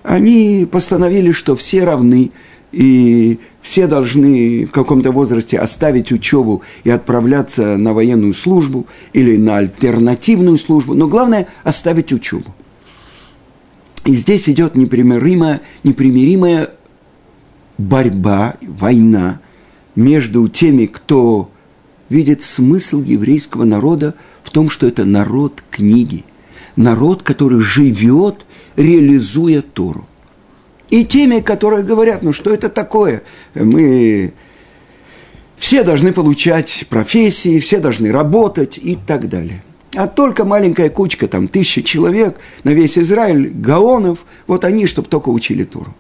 Они 0.04 0.68
постановили, 0.72 1.32
что 1.32 1.56
все 1.56 1.84
равны, 1.84 2.32
и 2.72 3.40
все 3.62 3.88
должны 3.88 4.66
в 4.66 4.72
каком-то 4.72 5.12
возрасте 5.12 5.58
оставить 5.58 6.12
учебу 6.12 6.62
и 6.84 6.90
отправляться 6.90 7.78
на 7.78 7.94
военную 7.94 8.34
службу 8.34 8.86
или 9.12 9.36
на 9.36 9.58
альтернативную 9.58 10.58
службу, 10.58 10.94
но 10.94 11.08
главное– 11.08 11.48
оставить 11.64 12.14
учебу. 12.14 12.54
И 14.10 14.16
здесь 14.16 14.50
идет 14.50 14.74
непримиримая, 14.74 15.62
непримиримая 15.84 16.72
борьба, 17.78 18.56
война 18.60 19.40
между 19.96 20.48
теми, 20.48 20.88
кто 20.88 21.52
видит 22.10 22.42
смысл 22.42 23.04
еврейского 23.04 23.66
народа 23.66 24.16
в 24.42 24.50
том, 24.50 24.72
что 24.72 24.88
это 24.88 25.06
народ 25.06 25.64
книги, 25.70 26.26
народ, 26.76 27.22
который 27.22 27.60
живет, 27.60 28.48
реализуя 28.76 29.62
Тору. 29.62 30.08
И 30.90 31.06
теми, 31.06 31.40
которые 31.40 31.84
говорят, 31.84 32.24
ну 32.24 32.34
что 32.34 32.52
это 32.52 32.68
такое? 32.68 33.22
Мы 33.54 34.34
все 35.56 35.84
должны 35.84 36.14
получать 36.14 36.88
профессии, 36.90 37.60
все 37.60 37.78
должны 37.78 38.12
работать 38.12 38.80
и 38.82 38.96
так 38.96 39.30
далее. 39.30 39.64
А 40.00 40.08
только 40.08 40.46
маленькая 40.46 40.90
кучка, 40.90 41.28
там, 41.28 41.50
тысяча 41.50 41.84
человек 41.84 42.40
на 42.64 42.70
весь 42.70 42.98
Израиль, 42.98 43.50
гаонов, 43.50 44.20
вот 44.48 44.64
они, 44.64 44.86
чтобы 44.86 45.10
только 45.10 45.28
учили 45.28 45.66
Туру. 45.66 45.94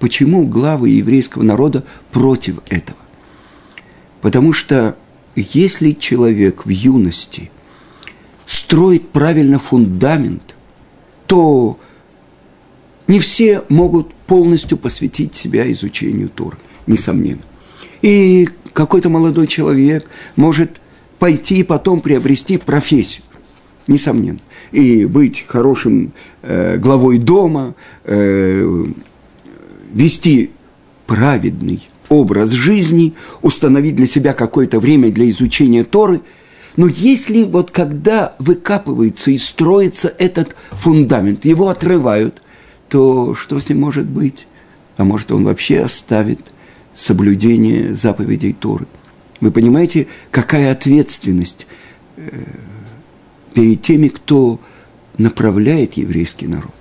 Почему 0.00 0.44
главы 0.44 0.88
еврейского 0.88 1.44
народа 1.44 1.84
против 2.10 2.58
этого? 2.68 2.98
Потому 4.22 4.52
что 4.52 4.96
если 5.36 5.92
человек 5.92 6.66
в 6.66 6.68
юности 6.68 7.52
строит 8.44 9.08
правильно 9.10 9.60
фундамент, 9.60 10.56
то 11.28 11.78
не 13.06 13.20
все 13.20 13.62
могут 13.68 14.12
полностью 14.14 14.76
посвятить 14.76 15.36
себя 15.36 15.70
изучению 15.70 16.28
Торы, 16.28 16.56
несомненно. 16.88 17.42
И 18.02 18.48
какой-то 18.72 19.10
молодой 19.10 19.46
человек 19.46 20.08
может 20.34 20.80
пойти 21.20 21.60
и 21.60 21.62
потом 21.62 22.00
приобрести 22.00 22.56
профессию, 22.58 23.22
несомненно. 23.88 24.38
И 24.72 25.04
быть 25.06 25.44
хорошим 25.46 26.12
э, 26.42 26.76
главой 26.76 27.18
дома, 27.18 27.74
э, 28.04 28.86
вести 29.92 30.50
праведный 31.06 31.88
образ 32.08 32.50
жизни, 32.50 33.14
установить 33.42 33.96
для 33.96 34.06
себя 34.06 34.32
какое-то 34.32 34.80
время 34.80 35.10
для 35.10 35.28
изучения 35.30 35.84
Торы. 35.84 36.20
Но 36.76 36.86
если 36.86 37.42
вот 37.42 37.70
когда 37.70 38.34
выкапывается 38.38 39.30
и 39.30 39.38
строится 39.38 40.14
этот 40.18 40.54
фундамент, 40.70 41.44
его 41.44 41.68
отрывают, 41.68 42.42
то 42.88 43.34
что 43.34 43.58
с 43.58 43.68
ним 43.68 43.80
может 43.80 44.06
быть? 44.06 44.46
А 44.96 45.04
может, 45.04 45.32
он 45.32 45.44
вообще 45.44 45.80
оставит 45.80 46.40
соблюдение 46.94 47.94
заповедей 47.94 48.52
Торы. 48.52 48.86
Вы 49.40 49.50
понимаете, 49.50 50.08
какая 50.30 50.72
ответственность 50.72 51.66
э, 52.16 52.30
перед 53.54 53.82
теми, 53.82 54.08
кто 54.08 54.60
направляет 55.16 55.94
еврейский 55.94 56.46
народ. 56.46 56.72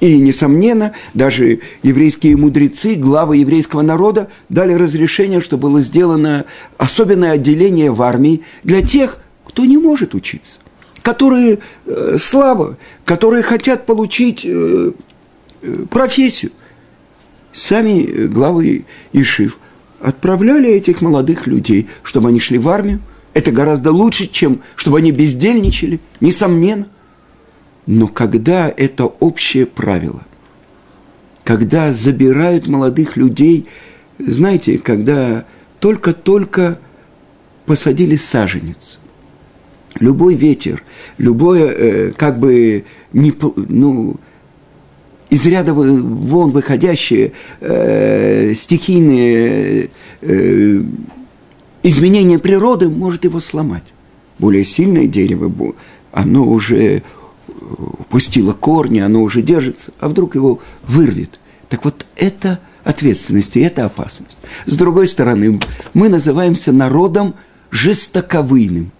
И, 0.00 0.18
несомненно, 0.18 0.94
даже 1.12 1.60
еврейские 1.82 2.36
мудрецы, 2.36 2.94
главы 2.94 3.38
еврейского 3.38 3.82
народа 3.82 4.30
дали 4.48 4.72
разрешение, 4.72 5.40
что 5.40 5.58
было 5.58 5.82
сделано 5.82 6.46
особенное 6.78 7.32
отделение 7.32 7.92
в 7.92 8.00
армии 8.00 8.42
для 8.64 8.80
тех, 8.80 9.18
кто 9.44 9.66
не 9.66 9.76
может 9.76 10.14
учиться, 10.14 10.60
которые 11.02 11.58
э, 11.84 12.16
слабо, 12.18 12.78
которые 13.04 13.42
хотят 13.42 13.84
получить 13.84 14.44
э, 14.44 14.92
э, 15.62 15.84
профессию. 15.90 16.52
Сами 17.52 18.26
главы 18.26 18.86
Ишив 19.12 19.58
отправляли 20.00 20.70
этих 20.70 21.02
молодых 21.02 21.46
людей, 21.46 21.88
чтобы 22.02 22.30
они 22.30 22.40
шли 22.40 22.58
в 22.58 22.68
армию. 22.68 23.00
Это 23.32 23.52
гораздо 23.52 23.92
лучше, 23.92 24.26
чем 24.26 24.60
чтобы 24.76 24.98
они 24.98 25.12
бездельничали, 25.12 26.00
несомненно– 26.20 26.86
но 27.90 28.06
когда 28.06 28.72
это 28.74 29.06
общее 29.06 29.66
правило, 29.66 30.22
когда 31.42 31.92
забирают 31.92 32.68
молодых 32.68 33.16
людей, 33.16 33.66
знаете, 34.18 34.78
когда 34.78 35.44
только-только 35.80 36.78
посадили 37.66 38.14
саженец, 38.14 39.00
любой 39.98 40.34
ветер, 40.34 40.84
любое, 41.18 41.70
э, 41.70 42.12
как 42.12 42.38
бы, 42.38 42.84
не, 43.12 43.32
ну, 43.56 44.16
из 45.30 45.44
ряда 45.46 45.72
вон 45.72 46.50
выходящие 46.50 47.32
э, 47.60 48.52
стихийные 48.54 49.90
э, 50.20 50.82
изменения 51.82 52.38
природы 52.38 52.88
может 52.88 53.24
его 53.24 53.40
сломать. 53.40 53.84
Более 54.38 54.64
сильное 54.64 55.06
дерево, 55.06 55.74
оно 56.12 56.44
уже 56.44 57.02
пустило 58.08 58.52
корни, 58.52 59.00
оно 59.00 59.22
уже 59.22 59.42
держится, 59.42 59.92
а 60.00 60.08
вдруг 60.08 60.34
его 60.34 60.60
вырвет. 60.82 61.40
Так 61.68 61.84
вот, 61.84 62.06
это 62.16 62.58
ответственность 62.84 63.56
и 63.56 63.60
это 63.60 63.84
опасность. 63.84 64.38
С 64.66 64.76
другой 64.76 65.06
стороны, 65.06 65.60
мы 65.94 66.08
называемся 66.08 66.72
народом 66.72 67.34
жестоковыйным, 67.70 68.90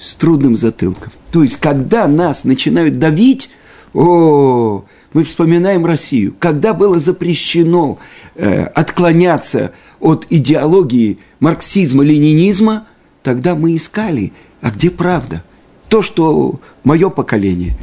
с 0.00 0.14
трудным 0.14 0.56
затылком. 0.56 1.12
То 1.30 1.42
есть, 1.42 1.56
когда 1.56 2.08
нас 2.08 2.44
начинают 2.44 2.98
давить, 2.98 3.50
о, 3.92 4.84
мы 5.12 5.24
вспоминаем 5.24 5.86
Россию, 5.86 6.34
когда 6.38 6.74
было 6.74 6.98
запрещено 6.98 7.98
э, 8.34 8.64
отклоняться 8.64 9.72
от 10.00 10.26
идеологии 10.30 11.18
марксизма-ленинизма, 11.40 12.86
тогда 13.22 13.54
мы 13.54 13.74
искали, 13.74 14.32
а 14.60 14.70
где 14.70 14.90
правда? 14.90 15.42
то, 15.88 16.02
что 16.02 16.60
мое 16.84 17.10
поколение, 17.10 17.76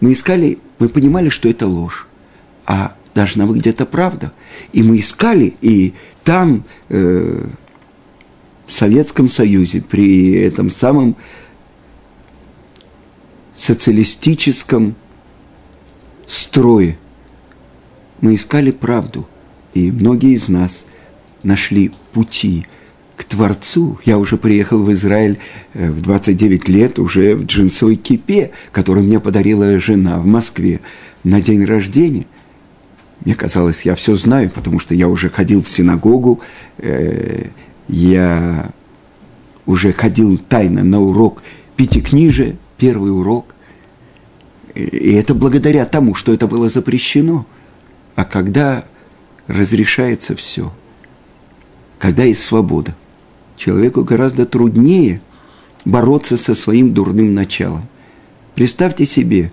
мы 0.00 0.12
искали, 0.12 0.58
мы 0.78 0.88
понимали, 0.88 1.28
что 1.28 1.48
это 1.48 1.66
ложь, 1.66 2.06
а 2.66 2.94
должна 3.14 3.46
быть 3.46 3.58
где-то 3.58 3.86
правда. 3.86 4.32
И 4.72 4.82
мы 4.82 5.00
искали, 5.00 5.54
и 5.60 5.94
там, 6.22 6.64
э, 6.88 7.46
в 8.66 8.72
Советском 8.72 9.28
Союзе, 9.28 9.82
при 9.82 10.32
этом 10.34 10.70
самом 10.70 11.16
социалистическом 13.54 14.94
строе, 16.30 16.96
мы 18.20 18.34
искали 18.34 18.70
правду, 18.70 19.26
и 19.74 19.90
многие 19.90 20.32
из 20.34 20.48
нас 20.48 20.86
нашли 21.42 21.92
пути– 22.12 22.66
к 23.20 23.24
Творцу. 23.24 23.98
Я 24.06 24.18
уже 24.18 24.38
приехал 24.38 24.82
в 24.82 24.90
Израиль 24.92 25.38
э, 25.74 25.90
в 25.90 26.00
29 26.00 26.70
лет 26.70 26.98
уже 26.98 27.36
в 27.36 27.44
джинсовой 27.44 27.96
кипе, 27.96 28.50
которую 28.72 29.04
мне 29.04 29.20
подарила 29.20 29.78
жена 29.78 30.18
в 30.18 30.24
Москве 30.24 30.80
на 31.22 31.42
день 31.42 31.66
рождения. 31.66 32.24
Мне 33.22 33.34
казалось, 33.34 33.82
я 33.82 33.94
все 33.94 34.16
знаю, 34.16 34.48
потому 34.48 34.78
что 34.78 34.94
я 34.94 35.06
уже 35.06 35.28
ходил 35.28 35.62
в 35.62 35.68
синагогу, 35.68 36.40
э, 36.78 37.48
я 37.88 38.70
уже 39.66 39.92
ходил 39.92 40.38
тайно 40.38 40.82
на 40.82 41.02
урок 41.02 41.42
пятикнижия, 41.76 42.56
первый 42.78 43.12
урок. 43.12 43.54
И 44.74 45.12
это 45.14 45.34
благодаря 45.34 45.84
тому, 45.84 46.14
что 46.14 46.32
это 46.32 46.46
было 46.46 46.68
запрещено. 46.68 47.46
А 48.14 48.24
когда 48.24 48.84
разрешается 49.46 50.36
все, 50.36 50.72
когда 51.98 52.24
есть 52.24 52.42
свобода, 52.42 52.94
человеку 53.56 54.04
гораздо 54.04 54.46
труднее 54.46 55.20
бороться 55.84 56.36
со 56.36 56.54
своим 56.54 56.92
дурным 56.92 57.34
началом. 57.34 57.88
Представьте 58.54 59.06
себе, 59.06 59.52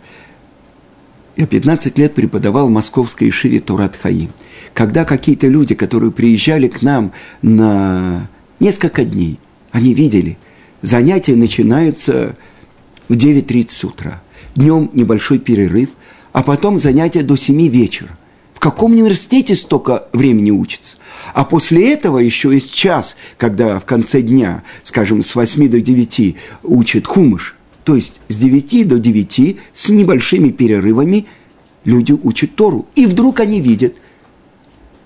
я 1.36 1.46
15 1.46 1.98
лет 1.98 2.14
преподавал 2.14 2.68
в 2.68 2.72
московской 2.72 3.30
Ишиве 3.30 3.60
Турат 3.60 3.96
Хаим. 3.96 4.32
Когда 4.74 5.06
какие-то 5.06 5.48
люди, 5.48 5.76
которые 5.76 6.12
приезжали 6.12 6.68
к 6.68 6.82
нам 6.82 7.12
на 7.42 8.28
несколько 8.60 9.04
дней, 9.04 9.40
они 9.72 9.94
видели, 9.94 10.38
занятия 10.82 11.36
начинаются 11.36 12.36
в 13.08 13.14
9.30 13.14 13.86
утра. 13.88 14.22
Днем 14.58 14.90
небольшой 14.94 15.38
перерыв, 15.38 15.90
а 16.34 16.42
потом 16.42 16.80
занятия 16.80 17.22
до 17.22 17.36
7 17.36 17.68
вечера. 17.68 18.18
В 18.56 18.60
каком 18.60 18.94
университете 18.94 19.54
столько 19.54 20.08
времени 20.14 20.50
учится? 20.50 20.98
А 21.36 21.46
после 21.46 21.94
этого 21.94 22.18
еще 22.18 22.52
есть 22.52 22.74
час, 22.74 23.18
когда 23.38 23.80
в 23.80 23.86
конце 23.86 24.24
дня, 24.24 24.64
скажем, 24.82 25.22
с 25.22 25.36
8 25.36 25.70
до 25.70 25.80
9 25.80 26.36
учат 26.64 27.06
хумыш. 27.06 27.56
То 27.84 27.96
есть 27.96 28.20
с 28.30 28.38
9 28.38 28.88
до 28.88 28.98
9 28.98 29.58
с 29.76 29.90
небольшими 29.90 30.50
перерывами 30.50 31.28
люди 31.86 32.14
учат 32.14 32.56
Тору. 32.56 32.88
И 32.96 33.06
вдруг 33.06 33.40
они 33.40 33.62
видят, 33.62 33.94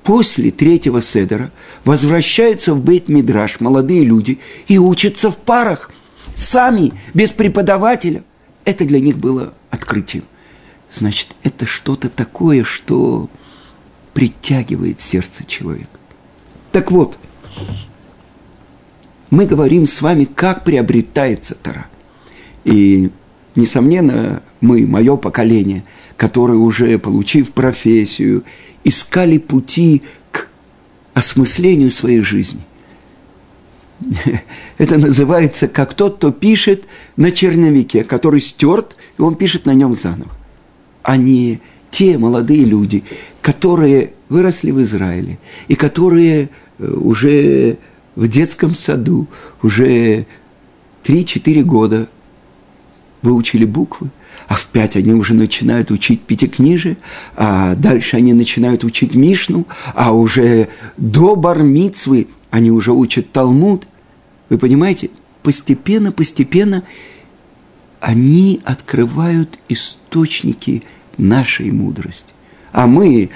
после 0.03 0.51
третьего 0.51 1.01
седера 1.01 1.51
возвращаются 1.83 2.73
в 2.73 2.81
Бейт-Мидраш 2.85 3.57
молодые 3.59 4.05
люди 4.05 4.39
и 4.69 4.77
учатся 4.77 5.29
в 5.29 5.35
парах, 5.35 5.91
сами, 6.35 6.93
без 7.13 7.33
преподавателя. 7.33 8.23
Это 8.65 8.85
для 8.85 8.99
них 8.99 9.17
было 9.17 9.53
открытием. 9.69 10.23
Значит, 10.91 11.35
это 11.43 11.65
что-то 11.65 12.09
такое, 12.09 12.63
что 12.63 13.29
притягивает 14.13 14.99
сердце 14.99 15.45
человека. 15.45 15.99
Так 16.71 16.91
вот, 16.91 17.17
мы 19.29 19.45
говорим 19.45 19.87
с 19.87 20.01
вами, 20.01 20.25
как 20.25 20.63
приобретается 20.63 21.55
Тара. 21.55 21.87
И, 22.65 23.09
несомненно, 23.55 24.43
мы, 24.59 24.85
мое 24.85 25.15
поколение, 25.15 25.83
которое 26.17 26.57
уже, 26.57 26.99
получив 26.99 27.53
профессию, 27.53 28.43
искали 28.83 29.37
пути 29.37 30.03
к 30.31 30.49
осмыслению 31.13 31.91
своей 31.91 32.21
жизни. 32.21 32.61
Это 34.77 34.97
называется 34.97 35.67
как 35.67 35.93
тот, 35.93 36.17
кто 36.17 36.31
пишет 36.31 36.85
на 37.15 37.31
черновике, 37.31 38.03
который 38.03 38.41
стерт, 38.41 38.95
и 39.17 39.21
он 39.21 39.35
пишет 39.35 39.65
на 39.65 39.73
нем 39.73 39.93
заново. 39.93 40.31
А 41.03 41.17
те 41.89 42.17
молодые 42.17 42.63
люди, 42.63 43.03
которые 43.41 44.13
выросли 44.29 44.71
в 44.71 44.81
Израиле 44.81 45.39
и 45.67 45.75
которые 45.75 46.49
э, 46.79 46.87
уже 46.87 47.77
в 48.15 48.27
детском 48.27 48.75
саду, 48.75 49.27
уже 49.61 50.25
3-4 51.03 51.63
года 51.63 52.07
выучили 53.21 53.65
буквы, 53.65 54.09
а 54.47 54.55
в 54.55 54.67
пять 54.67 54.95
они 54.95 55.13
уже 55.13 55.33
начинают 55.33 55.91
учить 55.91 56.21
пятикнижие, 56.21 56.97
а 57.35 57.75
дальше 57.75 58.17
они 58.17 58.33
начинают 58.33 58.83
учить 58.83 59.15
Мишну, 59.15 59.67
а 59.93 60.13
уже 60.13 60.69
до 60.97 61.35
Бармицвы 61.35 62.27
они 62.51 62.69
уже 62.69 62.91
учат 62.91 63.31
Талмуд. 63.31 63.87
Вы 64.49 64.59
понимаете, 64.59 65.09
постепенно, 65.41 66.11
постепенно 66.11 66.83
они 67.99 68.61
открывают 68.63 69.57
источники 69.69 70.83
нашей 71.17 71.71
мудрости. 71.71 72.33
А 72.71 72.87
мы, 72.87 73.29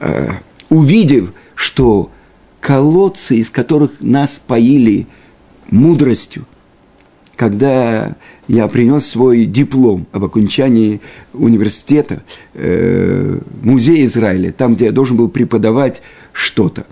э, 0.00 0.30
увидев, 0.68 1.32
что 1.54 2.10
колодцы, 2.60 3.36
из 3.36 3.50
которых 3.50 4.00
нас 4.00 4.40
поили 4.44 5.06
мудростью, 5.70 6.46
когда 7.36 8.16
я 8.48 8.66
принес 8.66 9.06
свой 9.06 9.44
диплом 9.44 10.06
об 10.10 10.24
окончании 10.24 11.00
университета, 11.34 12.22
э, 12.54 13.38
музея 13.62 14.06
Израиля, 14.06 14.52
там, 14.52 14.74
где 14.74 14.86
я 14.86 14.92
должен 14.92 15.16
был 15.16 15.28
преподавать 15.28 16.00
что-то. 16.32 16.86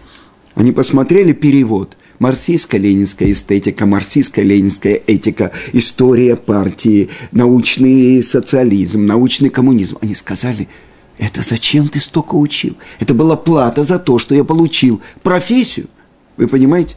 Они 0.54 0.72
посмотрели 0.72 1.32
перевод. 1.32 1.96
Марксистско-ленинская 2.20 3.32
эстетика, 3.32 3.86
марксистско-ленинская 3.86 5.02
этика, 5.06 5.50
история 5.72 6.36
партии, 6.36 7.10
научный 7.32 8.22
социализм, 8.22 9.04
научный 9.04 9.50
коммунизм. 9.50 9.98
Они 10.00 10.14
сказали, 10.14 10.68
это 11.18 11.42
зачем 11.42 11.88
ты 11.88 11.98
столько 11.98 12.36
учил? 12.36 12.76
Это 13.00 13.14
была 13.14 13.36
плата 13.36 13.82
за 13.82 13.98
то, 13.98 14.18
что 14.18 14.34
я 14.34 14.44
получил 14.44 15.02
профессию. 15.22 15.88
Вы 16.36 16.46
понимаете? 16.46 16.94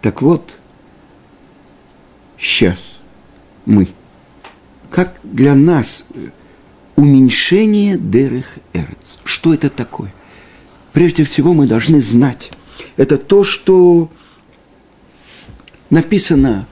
Так 0.00 0.20
вот, 0.20 0.58
сейчас 2.36 2.98
мы, 3.64 3.88
как 4.90 5.18
для 5.22 5.54
нас 5.54 6.04
уменьшение 6.96 7.96
дерых 7.96 8.58
эрец. 8.72 9.18
Что 9.24 9.54
это 9.54 9.70
такое? 9.70 10.12
Прежде 10.94 11.24
всего 11.24 11.52
мы 11.52 11.66
должны 11.66 12.00
знать, 12.00 12.52
это 12.96 13.18
то, 13.18 13.42
что 13.42 14.08
написано 15.90 16.66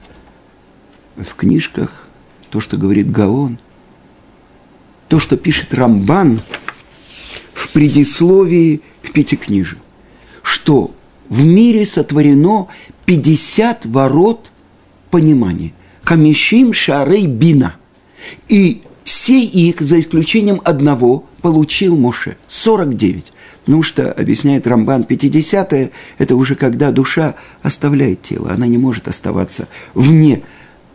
в 1.17 1.35
книжках, 1.35 2.07
то, 2.49 2.61
что 2.61 2.77
говорит 2.77 3.11
Гаон, 3.11 3.59
то, 5.09 5.19
что 5.19 5.35
пишет 5.35 5.73
Рамбан 5.73 6.39
в 7.53 7.69
предисловии 7.73 8.81
к 9.01 9.11
Пятикнижию, 9.11 9.81
что 10.41 10.95
в 11.27 11.43
мире 11.43 11.85
сотворено 11.85 12.69
50 13.05 13.85
ворот 13.87 14.51
понимания. 15.11 15.73
Хамишим 16.03 16.71
шарей 16.71 17.27
бина. 17.27 17.75
И 18.47 18.83
все 19.03 19.43
их, 19.43 19.81
за 19.81 19.99
исключением 19.99 20.61
одного, 20.63 21.25
получил 21.41 21.97
Моше. 21.97 22.37
49. 22.47 23.32
Потому 23.65 23.83
что, 23.83 24.11
объясняет 24.11 24.67
Рамбан, 24.67 25.05
50 25.05 25.91
это 26.17 26.35
уже 26.35 26.55
когда 26.55 26.91
душа 26.91 27.35
оставляет 27.61 28.21
тело. 28.21 28.51
Она 28.51 28.67
не 28.67 28.77
может 28.77 29.07
оставаться 29.07 29.67
вне 29.93 30.43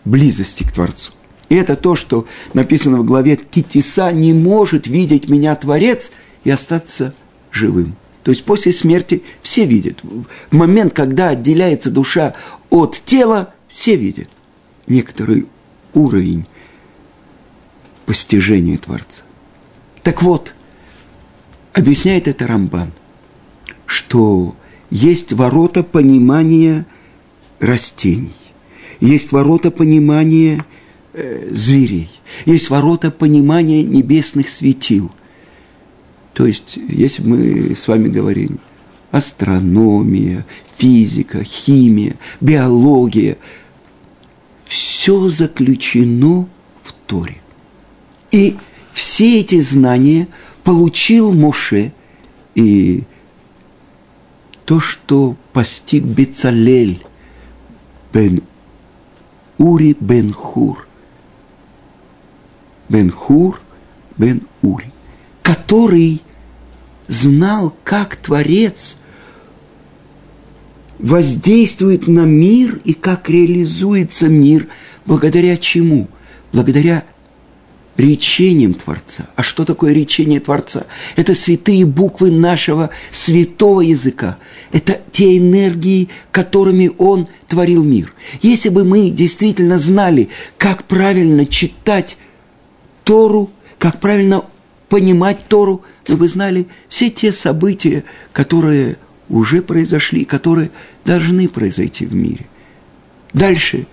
близости 0.04 0.64
к 0.64 0.72
Творцу. 0.72 1.12
И 1.48 1.54
это 1.54 1.76
то, 1.76 1.94
что 1.94 2.26
написано 2.52 2.98
в 2.98 3.04
главе 3.04 3.36
Китиса, 3.36 4.12
не 4.12 4.34
может 4.34 4.86
видеть 4.86 5.30
меня 5.30 5.56
Творец 5.56 6.12
и 6.44 6.50
остаться 6.50 7.14
живым. 7.50 7.96
То 8.22 8.30
есть 8.32 8.44
после 8.44 8.72
смерти 8.72 9.22
все 9.40 9.64
видят. 9.64 10.00
В 10.02 10.54
момент, 10.54 10.92
когда 10.92 11.30
отделяется 11.30 11.90
душа 11.90 12.34
от 12.68 13.00
тела, 13.04 13.54
все 13.68 13.96
видят 13.96 14.28
некоторый 14.86 15.46
уровень 15.94 16.44
постижения 18.04 18.76
Творца. 18.76 19.22
Так 20.02 20.22
вот, 20.22 20.52
объясняет 21.78 22.28
это 22.28 22.46
Рамбан, 22.46 22.92
что 23.86 24.54
есть 24.90 25.32
ворота 25.32 25.82
понимания 25.82 26.86
растений, 27.60 28.32
есть 29.00 29.32
ворота 29.32 29.70
понимания 29.70 30.64
э, 31.12 31.48
зверей, 31.50 32.10
есть 32.46 32.70
ворота 32.70 33.10
понимания 33.10 33.82
небесных 33.82 34.48
светил– 34.48 35.10
то 36.38 36.46
есть, 36.46 36.78
если 36.88 37.24
мы 37.24 37.74
с 37.74 37.88
вами 37.88 38.08
говорим 38.08 38.60
астрономия, 39.10 40.46
физика, 40.76 41.42
химия, 41.42 42.14
биология, 42.40 43.38
все 44.64 45.30
заключено 45.30 46.48
в 46.84 46.92
Торе. 47.06 47.38
И 48.30 48.56
все 48.92 49.40
эти 49.40 49.58
знания 49.58 50.28
получил 50.68 51.32
Моше, 51.32 51.94
и 52.54 53.04
то, 54.66 54.80
что 54.80 55.34
постиг 55.54 56.04
Бецалель 56.04 57.06
бен 58.12 58.42
Ури 59.56 59.96
бен 59.98 60.30
Хур, 60.30 60.86
бен 62.90 63.10
Хур 63.10 63.58
бен 64.18 64.42
Ури, 64.60 64.92
который 65.40 66.20
знал, 67.06 67.74
как 67.82 68.16
Творец 68.16 68.98
воздействует 70.98 72.08
на 72.08 72.26
мир 72.26 72.78
и 72.84 72.92
как 72.92 73.30
реализуется 73.30 74.28
мир, 74.28 74.68
благодаря 75.06 75.56
чему? 75.56 76.08
Благодаря 76.52 77.04
речением 77.98 78.74
Творца. 78.74 79.26
А 79.36 79.42
что 79.42 79.64
такое 79.64 79.92
речение 79.92 80.40
Творца? 80.40 80.86
Это 81.16 81.34
святые 81.34 81.84
буквы 81.84 82.30
нашего 82.30 82.90
святого 83.10 83.82
языка. 83.82 84.38
Это 84.72 85.00
те 85.10 85.36
энергии, 85.36 86.08
которыми 86.30 86.92
Он 86.96 87.28
творил 87.48 87.82
мир. 87.82 88.14
Если 88.40 88.68
бы 88.68 88.84
мы 88.84 89.10
действительно 89.10 89.78
знали, 89.78 90.28
как 90.56 90.84
правильно 90.84 91.44
читать 91.44 92.16
Тору, 93.04 93.50
как 93.78 94.00
правильно 94.00 94.44
понимать 94.88 95.38
Тору, 95.48 95.82
мы 96.06 96.16
бы 96.16 96.28
знали 96.28 96.68
все 96.88 97.10
те 97.10 97.32
события, 97.32 98.04
которые 98.32 98.96
уже 99.28 99.60
произошли, 99.60 100.24
которые 100.24 100.70
должны 101.04 101.48
произойти 101.48 102.06
в 102.06 102.14
мире. 102.14 102.46
Дальше. 103.32 103.86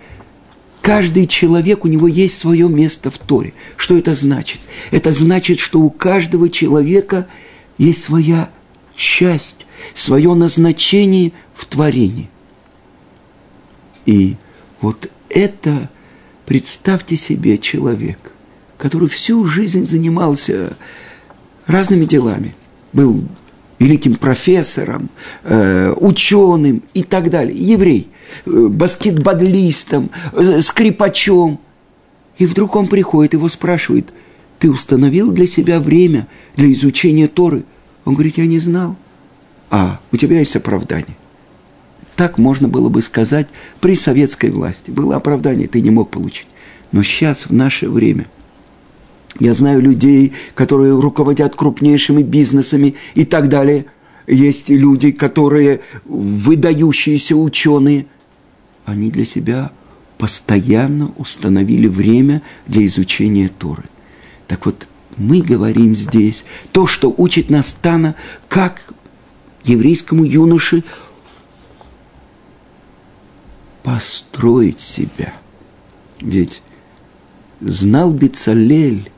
Каждый 0.86 1.26
человек, 1.26 1.84
у 1.84 1.88
него 1.88 2.08
есть 2.08 2.38
свое 2.38 2.70
место 2.70 3.10
в 3.10 3.18
Торе. 3.18 3.56
Что 3.76 3.98
это 3.98 4.14
значит? 4.14 4.62
Это 4.92 5.14
значит, 5.14 5.58
что 5.58 5.82
у 5.82 5.90
каждого 5.90 6.48
человека 6.48 7.26
есть 7.80 8.04
своя 8.04 8.52
часть, 8.96 9.66
свое 9.96 10.32
назначение 10.36 11.32
в 11.56 11.66
творении. 11.66 12.30
И 14.06 14.36
вот 14.80 15.10
это, 15.30 15.90
представьте 16.46 17.16
себе, 17.16 17.58
человек, 17.58 18.34
который 18.78 19.10
всю 19.10 19.44
жизнь 19.46 19.88
занимался 19.88 20.78
разными 21.66 22.06
делами. 22.06 22.54
Был 22.94 23.24
великим 23.80 24.14
профессором, 24.14 25.10
э, 25.46 25.92
ученым 25.98 26.84
и 26.94 27.02
так 27.02 27.32
далее. 27.32 27.58
Еврей, 27.58 28.08
баскетболистом, 28.46 30.10
э, 30.34 30.62
скрипачом. 30.62 31.60
И 32.38 32.46
вдруг 32.46 32.76
он 32.76 32.88
приходит, 32.88 33.34
его 33.34 33.50
спрашивает, 33.50 34.14
ты 34.60 34.70
установил 34.70 35.32
для 35.32 35.46
себя 35.46 35.80
время 35.80 36.28
для 36.56 36.72
изучения 36.72 37.28
Торы? 37.28 37.64
Он 38.04 38.14
говорит, 38.14 38.38
я 38.38 38.46
не 38.46 38.60
знал. 38.60 38.96
А, 39.70 40.00
у 40.12 40.18
тебя 40.18 40.40
есть 40.40 40.56
оправдание. 40.56 41.18
Так 42.16 42.38
можно 42.38 42.68
было 42.68 42.90
бы 42.90 43.02
сказать 43.02 43.48
при 43.82 43.96
советской 43.96 44.50
власти. 44.50 44.92
Было 44.92 45.18
оправдание, 45.18 45.68
ты 45.68 45.82
не 45.82 45.90
мог 45.90 46.12
получить. 46.12 46.48
Но 46.92 47.04
сейчас, 47.04 47.48
в 47.48 47.54
наше 47.54 47.90
время, 47.90 48.28
я 49.40 49.54
знаю 49.54 49.82
людей, 49.82 50.34
которые 50.54 50.98
руководят 50.98 51.56
крупнейшими 51.56 52.22
бизнесами 52.22 52.96
и 53.16 53.26
так 53.26 53.50
далее. 53.50 53.86
Есть 54.28 54.70
люди, 54.70 55.12
которые 55.12 55.82
выдающиеся 56.06 57.36
ученые. 57.36 58.08
Они 58.86 59.10
для 59.10 59.26
себя 59.26 59.72
постоянно 60.18 61.12
установили 61.18 61.88
время 61.88 62.42
для 62.68 62.86
изучения 62.86 63.50
Торы. 63.50 63.84
Так 64.48 64.66
вот, 64.66 64.88
мы 65.18 65.42
говорим 65.42 65.96
здесь 65.96 66.46
то, 66.72 66.88
что 66.88 67.14
учит 67.18 67.50
нас 67.50 67.74
Тана, 67.74 68.16
как 68.48 68.94
еврейскому 69.64 70.24
юноше 70.24 70.84
построить 73.84 74.80
себя. 74.80 75.34
Ведь 76.20 76.62
знал 77.62 78.12
Бицалель, 78.12 79.12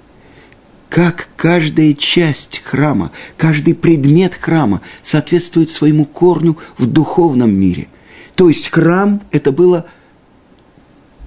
как 0.89 1.29
каждая 1.35 1.93
часть 1.93 2.59
храма, 2.63 3.11
каждый 3.37 3.75
предмет 3.75 4.35
храма 4.35 4.81
соответствует 5.01 5.71
своему 5.71 6.05
корню 6.05 6.57
в 6.77 6.85
духовном 6.87 7.53
мире. 7.53 7.89
То 8.37 8.47
есть 8.47 8.69
храм– 8.69 9.21
это 9.31 9.51
было 9.51 9.85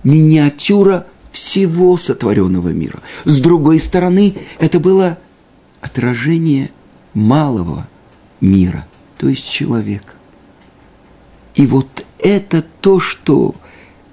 миниатюра 0.02 1.06
всего 1.30 1.98
сотворенного 1.98 2.68
мира. 2.68 3.00
С 3.24 3.40
другой 3.40 3.78
стороны, 3.80 4.34
это 4.58 4.80
было 4.80 5.18
отражение 5.82 6.70
малого 7.12 7.86
мира, 8.40 8.86
то 9.18 9.28
есть 9.28 9.50
человека. 9.50 10.14
И 11.54 11.66
вот 11.66 12.06
это 12.18 12.64
то, 12.80 12.98
что 13.00 13.54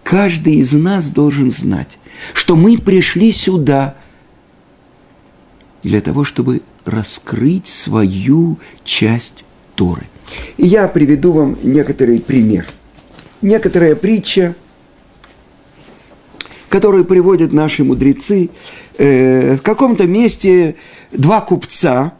каждый 0.04 0.56
из 0.56 0.74
нас 0.74 1.10
должен 1.10 1.52
знать, 1.52 2.00
что 2.34 2.58
мы 2.58 2.78
пришли 2.78 3.32
сюда– 3.32 3.96
для 5.84 6.02
того, 6.02 6.24
чтобы 6.24 6.62
раскрыть 6.86 7.68
свою 7.68 8.58
часть 8.84 9.46
Торы. 9.76 10.04
И 10.58 10.66
я 10.66 10.88
приведу 10.88 11.32
вам 11.32 11.58
некоторый 11.64 12.20
пример. 12.20 12.66
Некоторая 13.42 13.96
притча, 13.96 14.56
которую 16.70 17.06
приводят 17.06 17.54
наши 17.54 17.84
мудрецы. 17.84 18.50
Э, 18.98 19.56
в 19.56 19.62
каком-то 19.62 20.06
месте 20.06 20.76
два 21.12 21.42
купца 21.42 22.14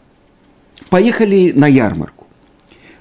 поехали 0.90 1.52
на 1.54 1.66
ярмарку. 1.66 2.26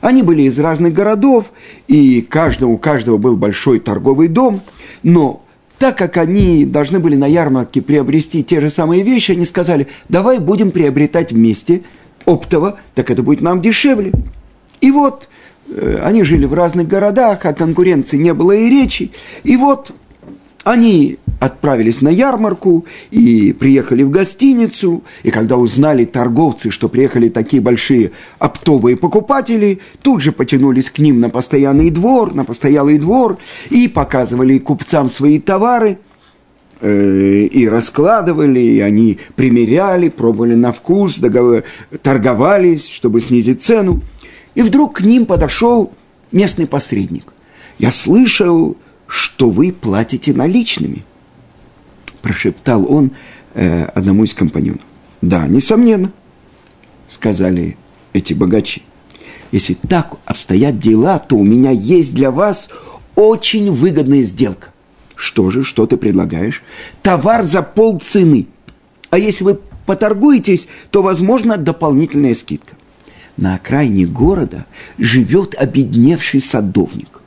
Они 0.01 0.23
были 0.23 0.43
из 0.43 0.59
разных 0.59 0.93
городов, 0.93 1.51
и 1.87 2.21
каждого, 2.21 2.71
у 2.71 2.77
каждого 2.77 3.17
был 3.17 3.35
большой 3.37 3.79
торговый 3.79 4.27
дом, 4.27 4.61
но 5.03 5.43
так 5.79 5.97
как 5.97 6.17
они 6.17 6.65
должны 6.65 6.99
были 6.99 7.15
на 7.15 7.27
ярмарке 7.27 7.81
приобрести 7.81 8.43
те 8.43 8.59
же 8.59 8.69
самые 8.69 9.03
вещи, 9.03 9.31
они 9.31 9.45
сказали, 9.45 9.87
давай 10.09 10.39
будем 10.39 10.71
приобретать 10.71 11.31
вместе 11.31 11.83
оптово, 12.25 12.79
так 12.95 13.09
это 13.09 13.23
будет 13.23 13.41
нам 13.41 13.61
дешевле. 13.61 14.11
И 14.81 14.91
вот 14.91 15.29
они 16.01 16.23
жили 16.23 16.45
в 16.45 16.53
разных 16.53 16.87
городах, 16.87 17.45
о 17.45 17.53
конкуренции 17.53 18.17
не 18.17 18.33
было 18.33 18.53
и 18.53 18.69
речи. 18.69 19.11
И 19.43 19.57
вот 19.57 19.91
они 20.63 21.17
отправились 21.39 22.01
на 22.01 22.09
ярмарку 22.09 22.85
и 23.11 23.53
приехали 23.53 24.03
в 24.03 24.09
гостиницу, 24.09 25.03
и 25.23 25.31
когда 25.31 25.57
узнали 25.57 26.05
торговцы, 26.05 26.71
что 26.71 26.89
приехали 26.89 27.29
такие 27.29 27.61
большие 27.61 28.11
оптовые 28.39 28.97
покупатели, 28.97 29.79
тут 30.01 30.21
же 30.21 30.31
потянулись 30.31 30.89
к 30.89 30.99
ним 30.99 31.19
на 31.19 31.29
постоянный 31.29 31.89
двор, 31.89 32.33
на 32.33 32.43
постоялый 32.43 32.97
двор, 32.97 33.37
и 33.69 33.87
показывали 33.87 34.57
купцам 34.57 35.09
свои 35.09 35.39
товары, 35.39 35.99
э, 36.81 37.47
и 37.51 37.67
раскладывали, 37.69 38.59
и 38.59 38.79
они 38.79 39.19
примеряли, 39.35 40.09
пробовали 40.09 40.55
на 40.55 40.73
вкус, 40.73 41.19
договор, 41.19 41.63
торговались, 42.01 42.89
чтобы 42.89 43.21
снизить 43.21 43.61
цену. 43.61 44.01
И 44.57 44.63
вдруг 44.63 44.95
к 44.95 45.01
ним 45.01 45.27
подошел 45.27 45.93
местный 46.31 46.65
посредник. 46.65 47.31
Я 47.77 47.91
слышал, 47.91 48.75
что 49.05 49.51
вы 49.51 49.71
платите 49.71 50.33
наличными. 50.33 51.05
Прошептал 52.23 52.91
он 52.91 53.11
э, 53.53 53.83
одному 53.83 54.23
из 54.23 54.33
компаньонов. 54.33 54.81
Да, 55.21 55.47
несомненно, 55.47 56.11
сказали 57.07 57.77
эти 58.13 58.33
богачи. 58.33 58.81
Если 59.51 59.75
так 59.75 60.15
обстоят 60.25 60.79
дела, 60.79 61.19
то 61.19 61.35
у 61.35 61.43
меня 61.43 61.69
есть 61.69 62.15
для 62.15 62.31
вас 62.31 62.69
очень 63.13 63.71
выгодная 63.71 64.23
сделка. 64.23 64.69
Что 65.15 65.51
же, 65.51 65.63
что 65.63 65.85
ты 65.85 65.97
предлагаешь? 65.97 66.63
Товар 67.03 67.43
за 67.43 67.61
полцены. 67.61 68.47
А 69.11 69.19
если 69.19 69.43
вы 69.43 69.59
поторгуетесь, 69.85 70.67
то, 70.89 71.03
возможно, 71.03 71.57
дополнительная 71.57 72.33
скидка. 72.33 72.73
На 73.37 73.55
окраине 73.55 74.05
города 74.05 74.65
живет 74.97 75.55
обедневший 75.55 76.41
садовник 76.41 77.21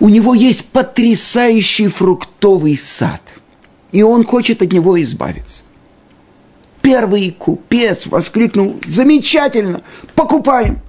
у 0.00 0.08
него 0.08 0.34
есть 0.34 0.66
потрясающий 0.66 1.88
фруктовый 1.88 2.76
сад, 2.76 3.22
и 3.92 4.02
он 4.02 4.24
хочет 4.24 4.62
от 4.62 4.72
него 4.72 5.00
избавиться. 5.02 5.62
Первый 6.82 7.30
купец 7.30 8.06
воскликнул, 8.06 8.76
замечательно, 8.86 9.82
покупаем. 10.14 10.80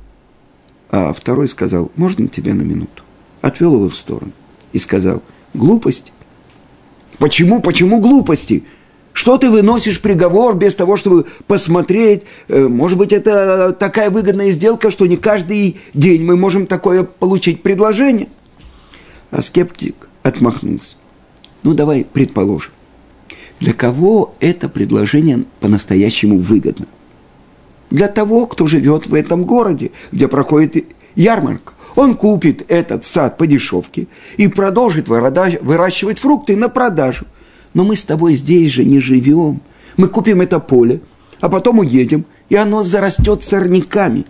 А 0.90 1.14
второй 1.14 1.48
сказал, 1.48 1.92
можно 1.96 2.28
тебе 2.28 2.54
на 2.54 2.64
минуту? 2.64 3.04
Отвел 3.42 3.76
его 3.76 3.90
в 3.90 3.96
сторону 3.96 4.34
и 4.74 4.80
сказал, 4.80 5.22
глупость. 5.54 6.12
Почему, 7.18 7.62
почему 7.62 8.02
глупости? 8.02 8.66
Что 9.16 9.40
ты 9.40 9.50
выносишь 9.50 10.00
приговор 10.00 10.56
без 10.56 10.76
того, 10.76 10.96
чтобы 10.96 11.26
посмотреть? 11.48 12.24
Э, 12.48 12.68
может 12.68 13.00
быть, 13.00 13.12
это 13.12 13.76
такая 13.80 14.12
выгодная 14.12 14.52
сделка, 14.52 14.92
что 14.92 15.08
не 15.08 15.18
каждый 15.18 15.80
день 15.96 16.24
мы 16.24 16.36
можем 16.38 16.68
такое 16.68 17.04
получить 17.04 17.64
предложение– 17.64 18.28
а 19.36 19.42
скептик 19.42 20.08
отмахнулся. 20.24 20.96
Ну, 21.64 21.74
давай 21.74 22.06
предположим. 22.06 22.72
Для 23.60 23.74
кого 23.74 24.34
это 24.40 24.70
предложение 24.70 25.44
по-настоящему 25.60 26.40
выгодно? 26.40 26.86
Для 27.90 28.08
того, 28.08 28.46
кто 28.46 28.66
живет 28.66 29.08
в 29.08 29.14
этом 29.14 29.44
городе, 29.44 29.92
где 30.14 30.30
проходит 30.30 30.86
ярмарка. 31.16 31.74
Он 31.96 32.16
купит 32.16 32.66
этот 32.70 33.04
сад 33.04 33.38
по 33.38 33.46
дешевке 33.46 34.08
и 34.38 34.48
продолжит 34.48 35.08
выращивать 35.08 36.20
фрукты 36.20 36.56
на 36.56 36.70
продажу. 36.70 37.26
Но 37.76 37.84
мы 37.84 37.96
с 37.98 38.06
тобой 38.06 38.34
здесь 38.34 38.72
же 38.72 38.86
не 38.86 39.00
живем. 39.00 39.62
Мы 39.98 40.08
купим 40.08 40.42
это 40.42 40.60
поле, 40.60 41.02
а 41.42 41.50
потом 41.50 41.80
уедем, 41.80 42.26
и 42.50 42.56
оно 42.56 42.84
зарастет 42.84 43.44
сорняками. 43.44 44.26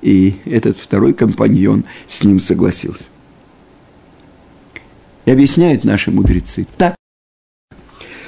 И 0.00 0.36
этот 0.44 0.78
второй 0.78 1.14
компаньон 1.14 1.84
с 2.06 2.22
ним 2.22 2.38
согласился. 2.38 3.04
И 5.24 5.30
объясняют 5.30 5.84
наши 5.84 6.10
мудрецы. 6.10 6.66
Так 6.78 6.94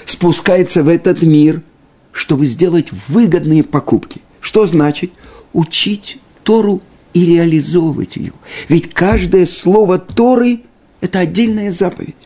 спускается 0.07 0.83
в 0.83 0.89
этот 0.89 1.23
мир, 1.23 1.63
чтобы 2.11 2.47
сделать 2.47 2.89
выгодные 3.09 3.63
покупки. 3.63 4.21
Что 4.41 4.67
значит? 4.67 5.13
Учить 5.53 6.19
Тору 6.43 6.83
и 7.13 7.25
реализовывать 7.25 8.17
ее. 8.17 8.33
Ведь 8.69 8.93
каждое 8.93 9.47
слово 9.47 9.99
Торы– 9.99 10.63
это 11.01 11.21
отдельная 11.21 11.71
заповедь. 11.71 12.17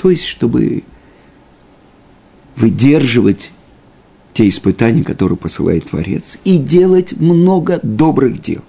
То 0.00 0.08
есть, 0.10 0.24
чтобы 0.24 0.82
выдерживать 2.56 3.50
те 4.32 4.48
испытания, 4.48 5.04
которые 5.04 5.36
посылает 5.36 5.90
Творец, 5.90 6.38
и 6.44 6.56
делать 6.56 7.12
много 7.20 7.80
добрых 7.82 8.40
дел. 8.40 8.62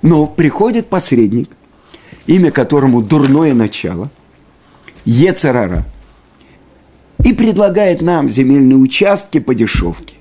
Но 0.00 0.26
приходит 0.26 0.86
посредник, 0.86 1.50
имя 2.26 2.50
которому 2.50 3.02
дурное 3.02 3.52
начало, 3.52 4.10
Ецарара, 5.04 5.84
и 7.22 7.34
предлагает 7.34 8.00
нам 8.00 8.26
земельные 8.30 8.78
участки 8.78 9.40
по 9.40 9.54
дешевке, 9.54 10.14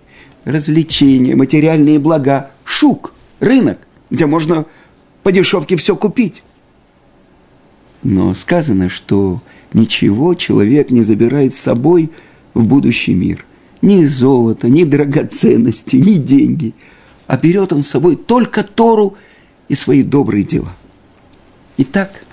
развлечения, 0.44 1.38
материальные 1.38 2.00
блага, 2.00 2.52
шук, 2.66 3.14
рынок, 3.40 3.80
где 4.10 4.26
можно 4.26 4.66
по 5.24 5.32
дешевке 5.32 5.78
все 5.78 5.96
купить. 5.96 6.44
Но 8.04 8.36
сказано, 8.36 8.90
что 8.90 9.42
ничего 9.74 10.34
человек 10.34 10.90
не 10.92 11.04
забирает 11.04 11.54
с 11.54 11.60
собой 11.60 12.12
в 12.54 12.64
будущий 12.64 13.14
мир. 13.14 13.46
Ни 13.82 14.06
золото, 14.06 14.70
ни 14.70 14.84
драгоценности, 14.84 15.98
ни 15.98 16.16
деньги. 16.16 16.74
А 17.28 17.38
берет 17.38 17.74
он 17.74 17.84
с 17.84 17.90
собой 17.90 18.16
только 18.16 18.64
Тору 18.64 19.16
и 19.70 19.76
свои 19.76 20.04
добрые 20.04 20.44
дела– 20.44 20.74
Итак, 21.80 22.24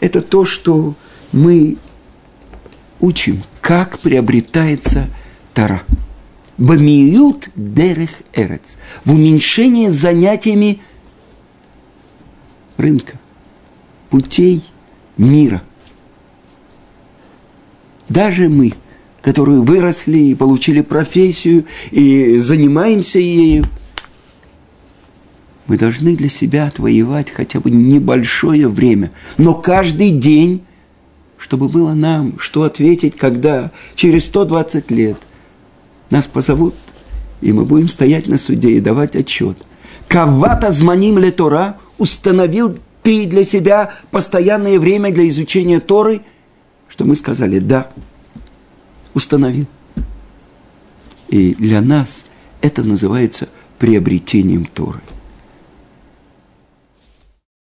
это 0.00 0.22
то, 0.22 0.46
что 0.46 0.94
мы 1.30 1.76
учим, 3.00 3.42
как 3.60 3.98
приобретается 3.98 5.10
Тара. 5.52 5.82
Бамиют 6.56 7.50
дерех 7.54 8.10
эрец. 8.32 8.78
В 9.04 9.12
уменьшении 9.12 9.88
занятиями 9.88 10.80
рынка, 12.78 13.18
путей 14.08 14.64
мира. 15.18 15.62
Даже 18.08 18.48
мы, 18.48 18.72
которые 19.22 19.60
выросли 19.60 20.18
и 20.18 20.34
получили 20.34 20.80
профессию 20.80 21.64
и 21.90 22.38
занимаемся 22.38 23.18
ею– 23.18 23.64
мы 25.66 25.78
должны 25.78 26.14
для 26.14 26.28
себя 26.28 26.66
отвоевать 26.66 27.30
хотя 27.30 27.60
бы 27.60 27.70
небольшое 27.70 28.68
время, 28.68 29.12
но 29.38 29.54
каждый 29.54 30.10
день, 30.10 30.62
чтобы 31.38 31.68
было 31.68 31.94
нам 31.94 32.38
что 32.38 32.64
ответить, 32.64 33.16
когда 33.16 33.70
через 33.94 34.26
120 34.26 34.90
лет 34.90 35.16
нас 36.10 36.26
позовут, 36.26 36.74
и 37.40 37.52
мы 37.52 37.64
будем 37.64 37.88
стоять 37.88 38.28
на 38.28 38.36
суде 38.36 38.72
и 38.72 38.80
давать 38.80 39.16
отчет. 39.16 39.56
Кавата 40.06 40.70
зманим 40.70 41.18
ле 41.18 41.30
Тора 41.30 41.78
установил 41.96 42.76
ты 43.02 43.26
для 43.26 43.44
себя 43.44 43.94
постоянное 44.10 44.78
время 44.78 45.12
для 45.12 45.26
изучения 45.28 45.80
Торы, 45.80 46.20
что 46.94 47.04
мы 47.04 47.16
сказали 47.16 47.58
«да», 47.58 47.90
установил. 49.14 49.66
И 51.28 51.52
для 51.56 51.80
нас 51.80 52.24
это 52.60 52.84
называется 52.84 53.48
приобретением 53.80 54.64
Торы– 54.64 55.00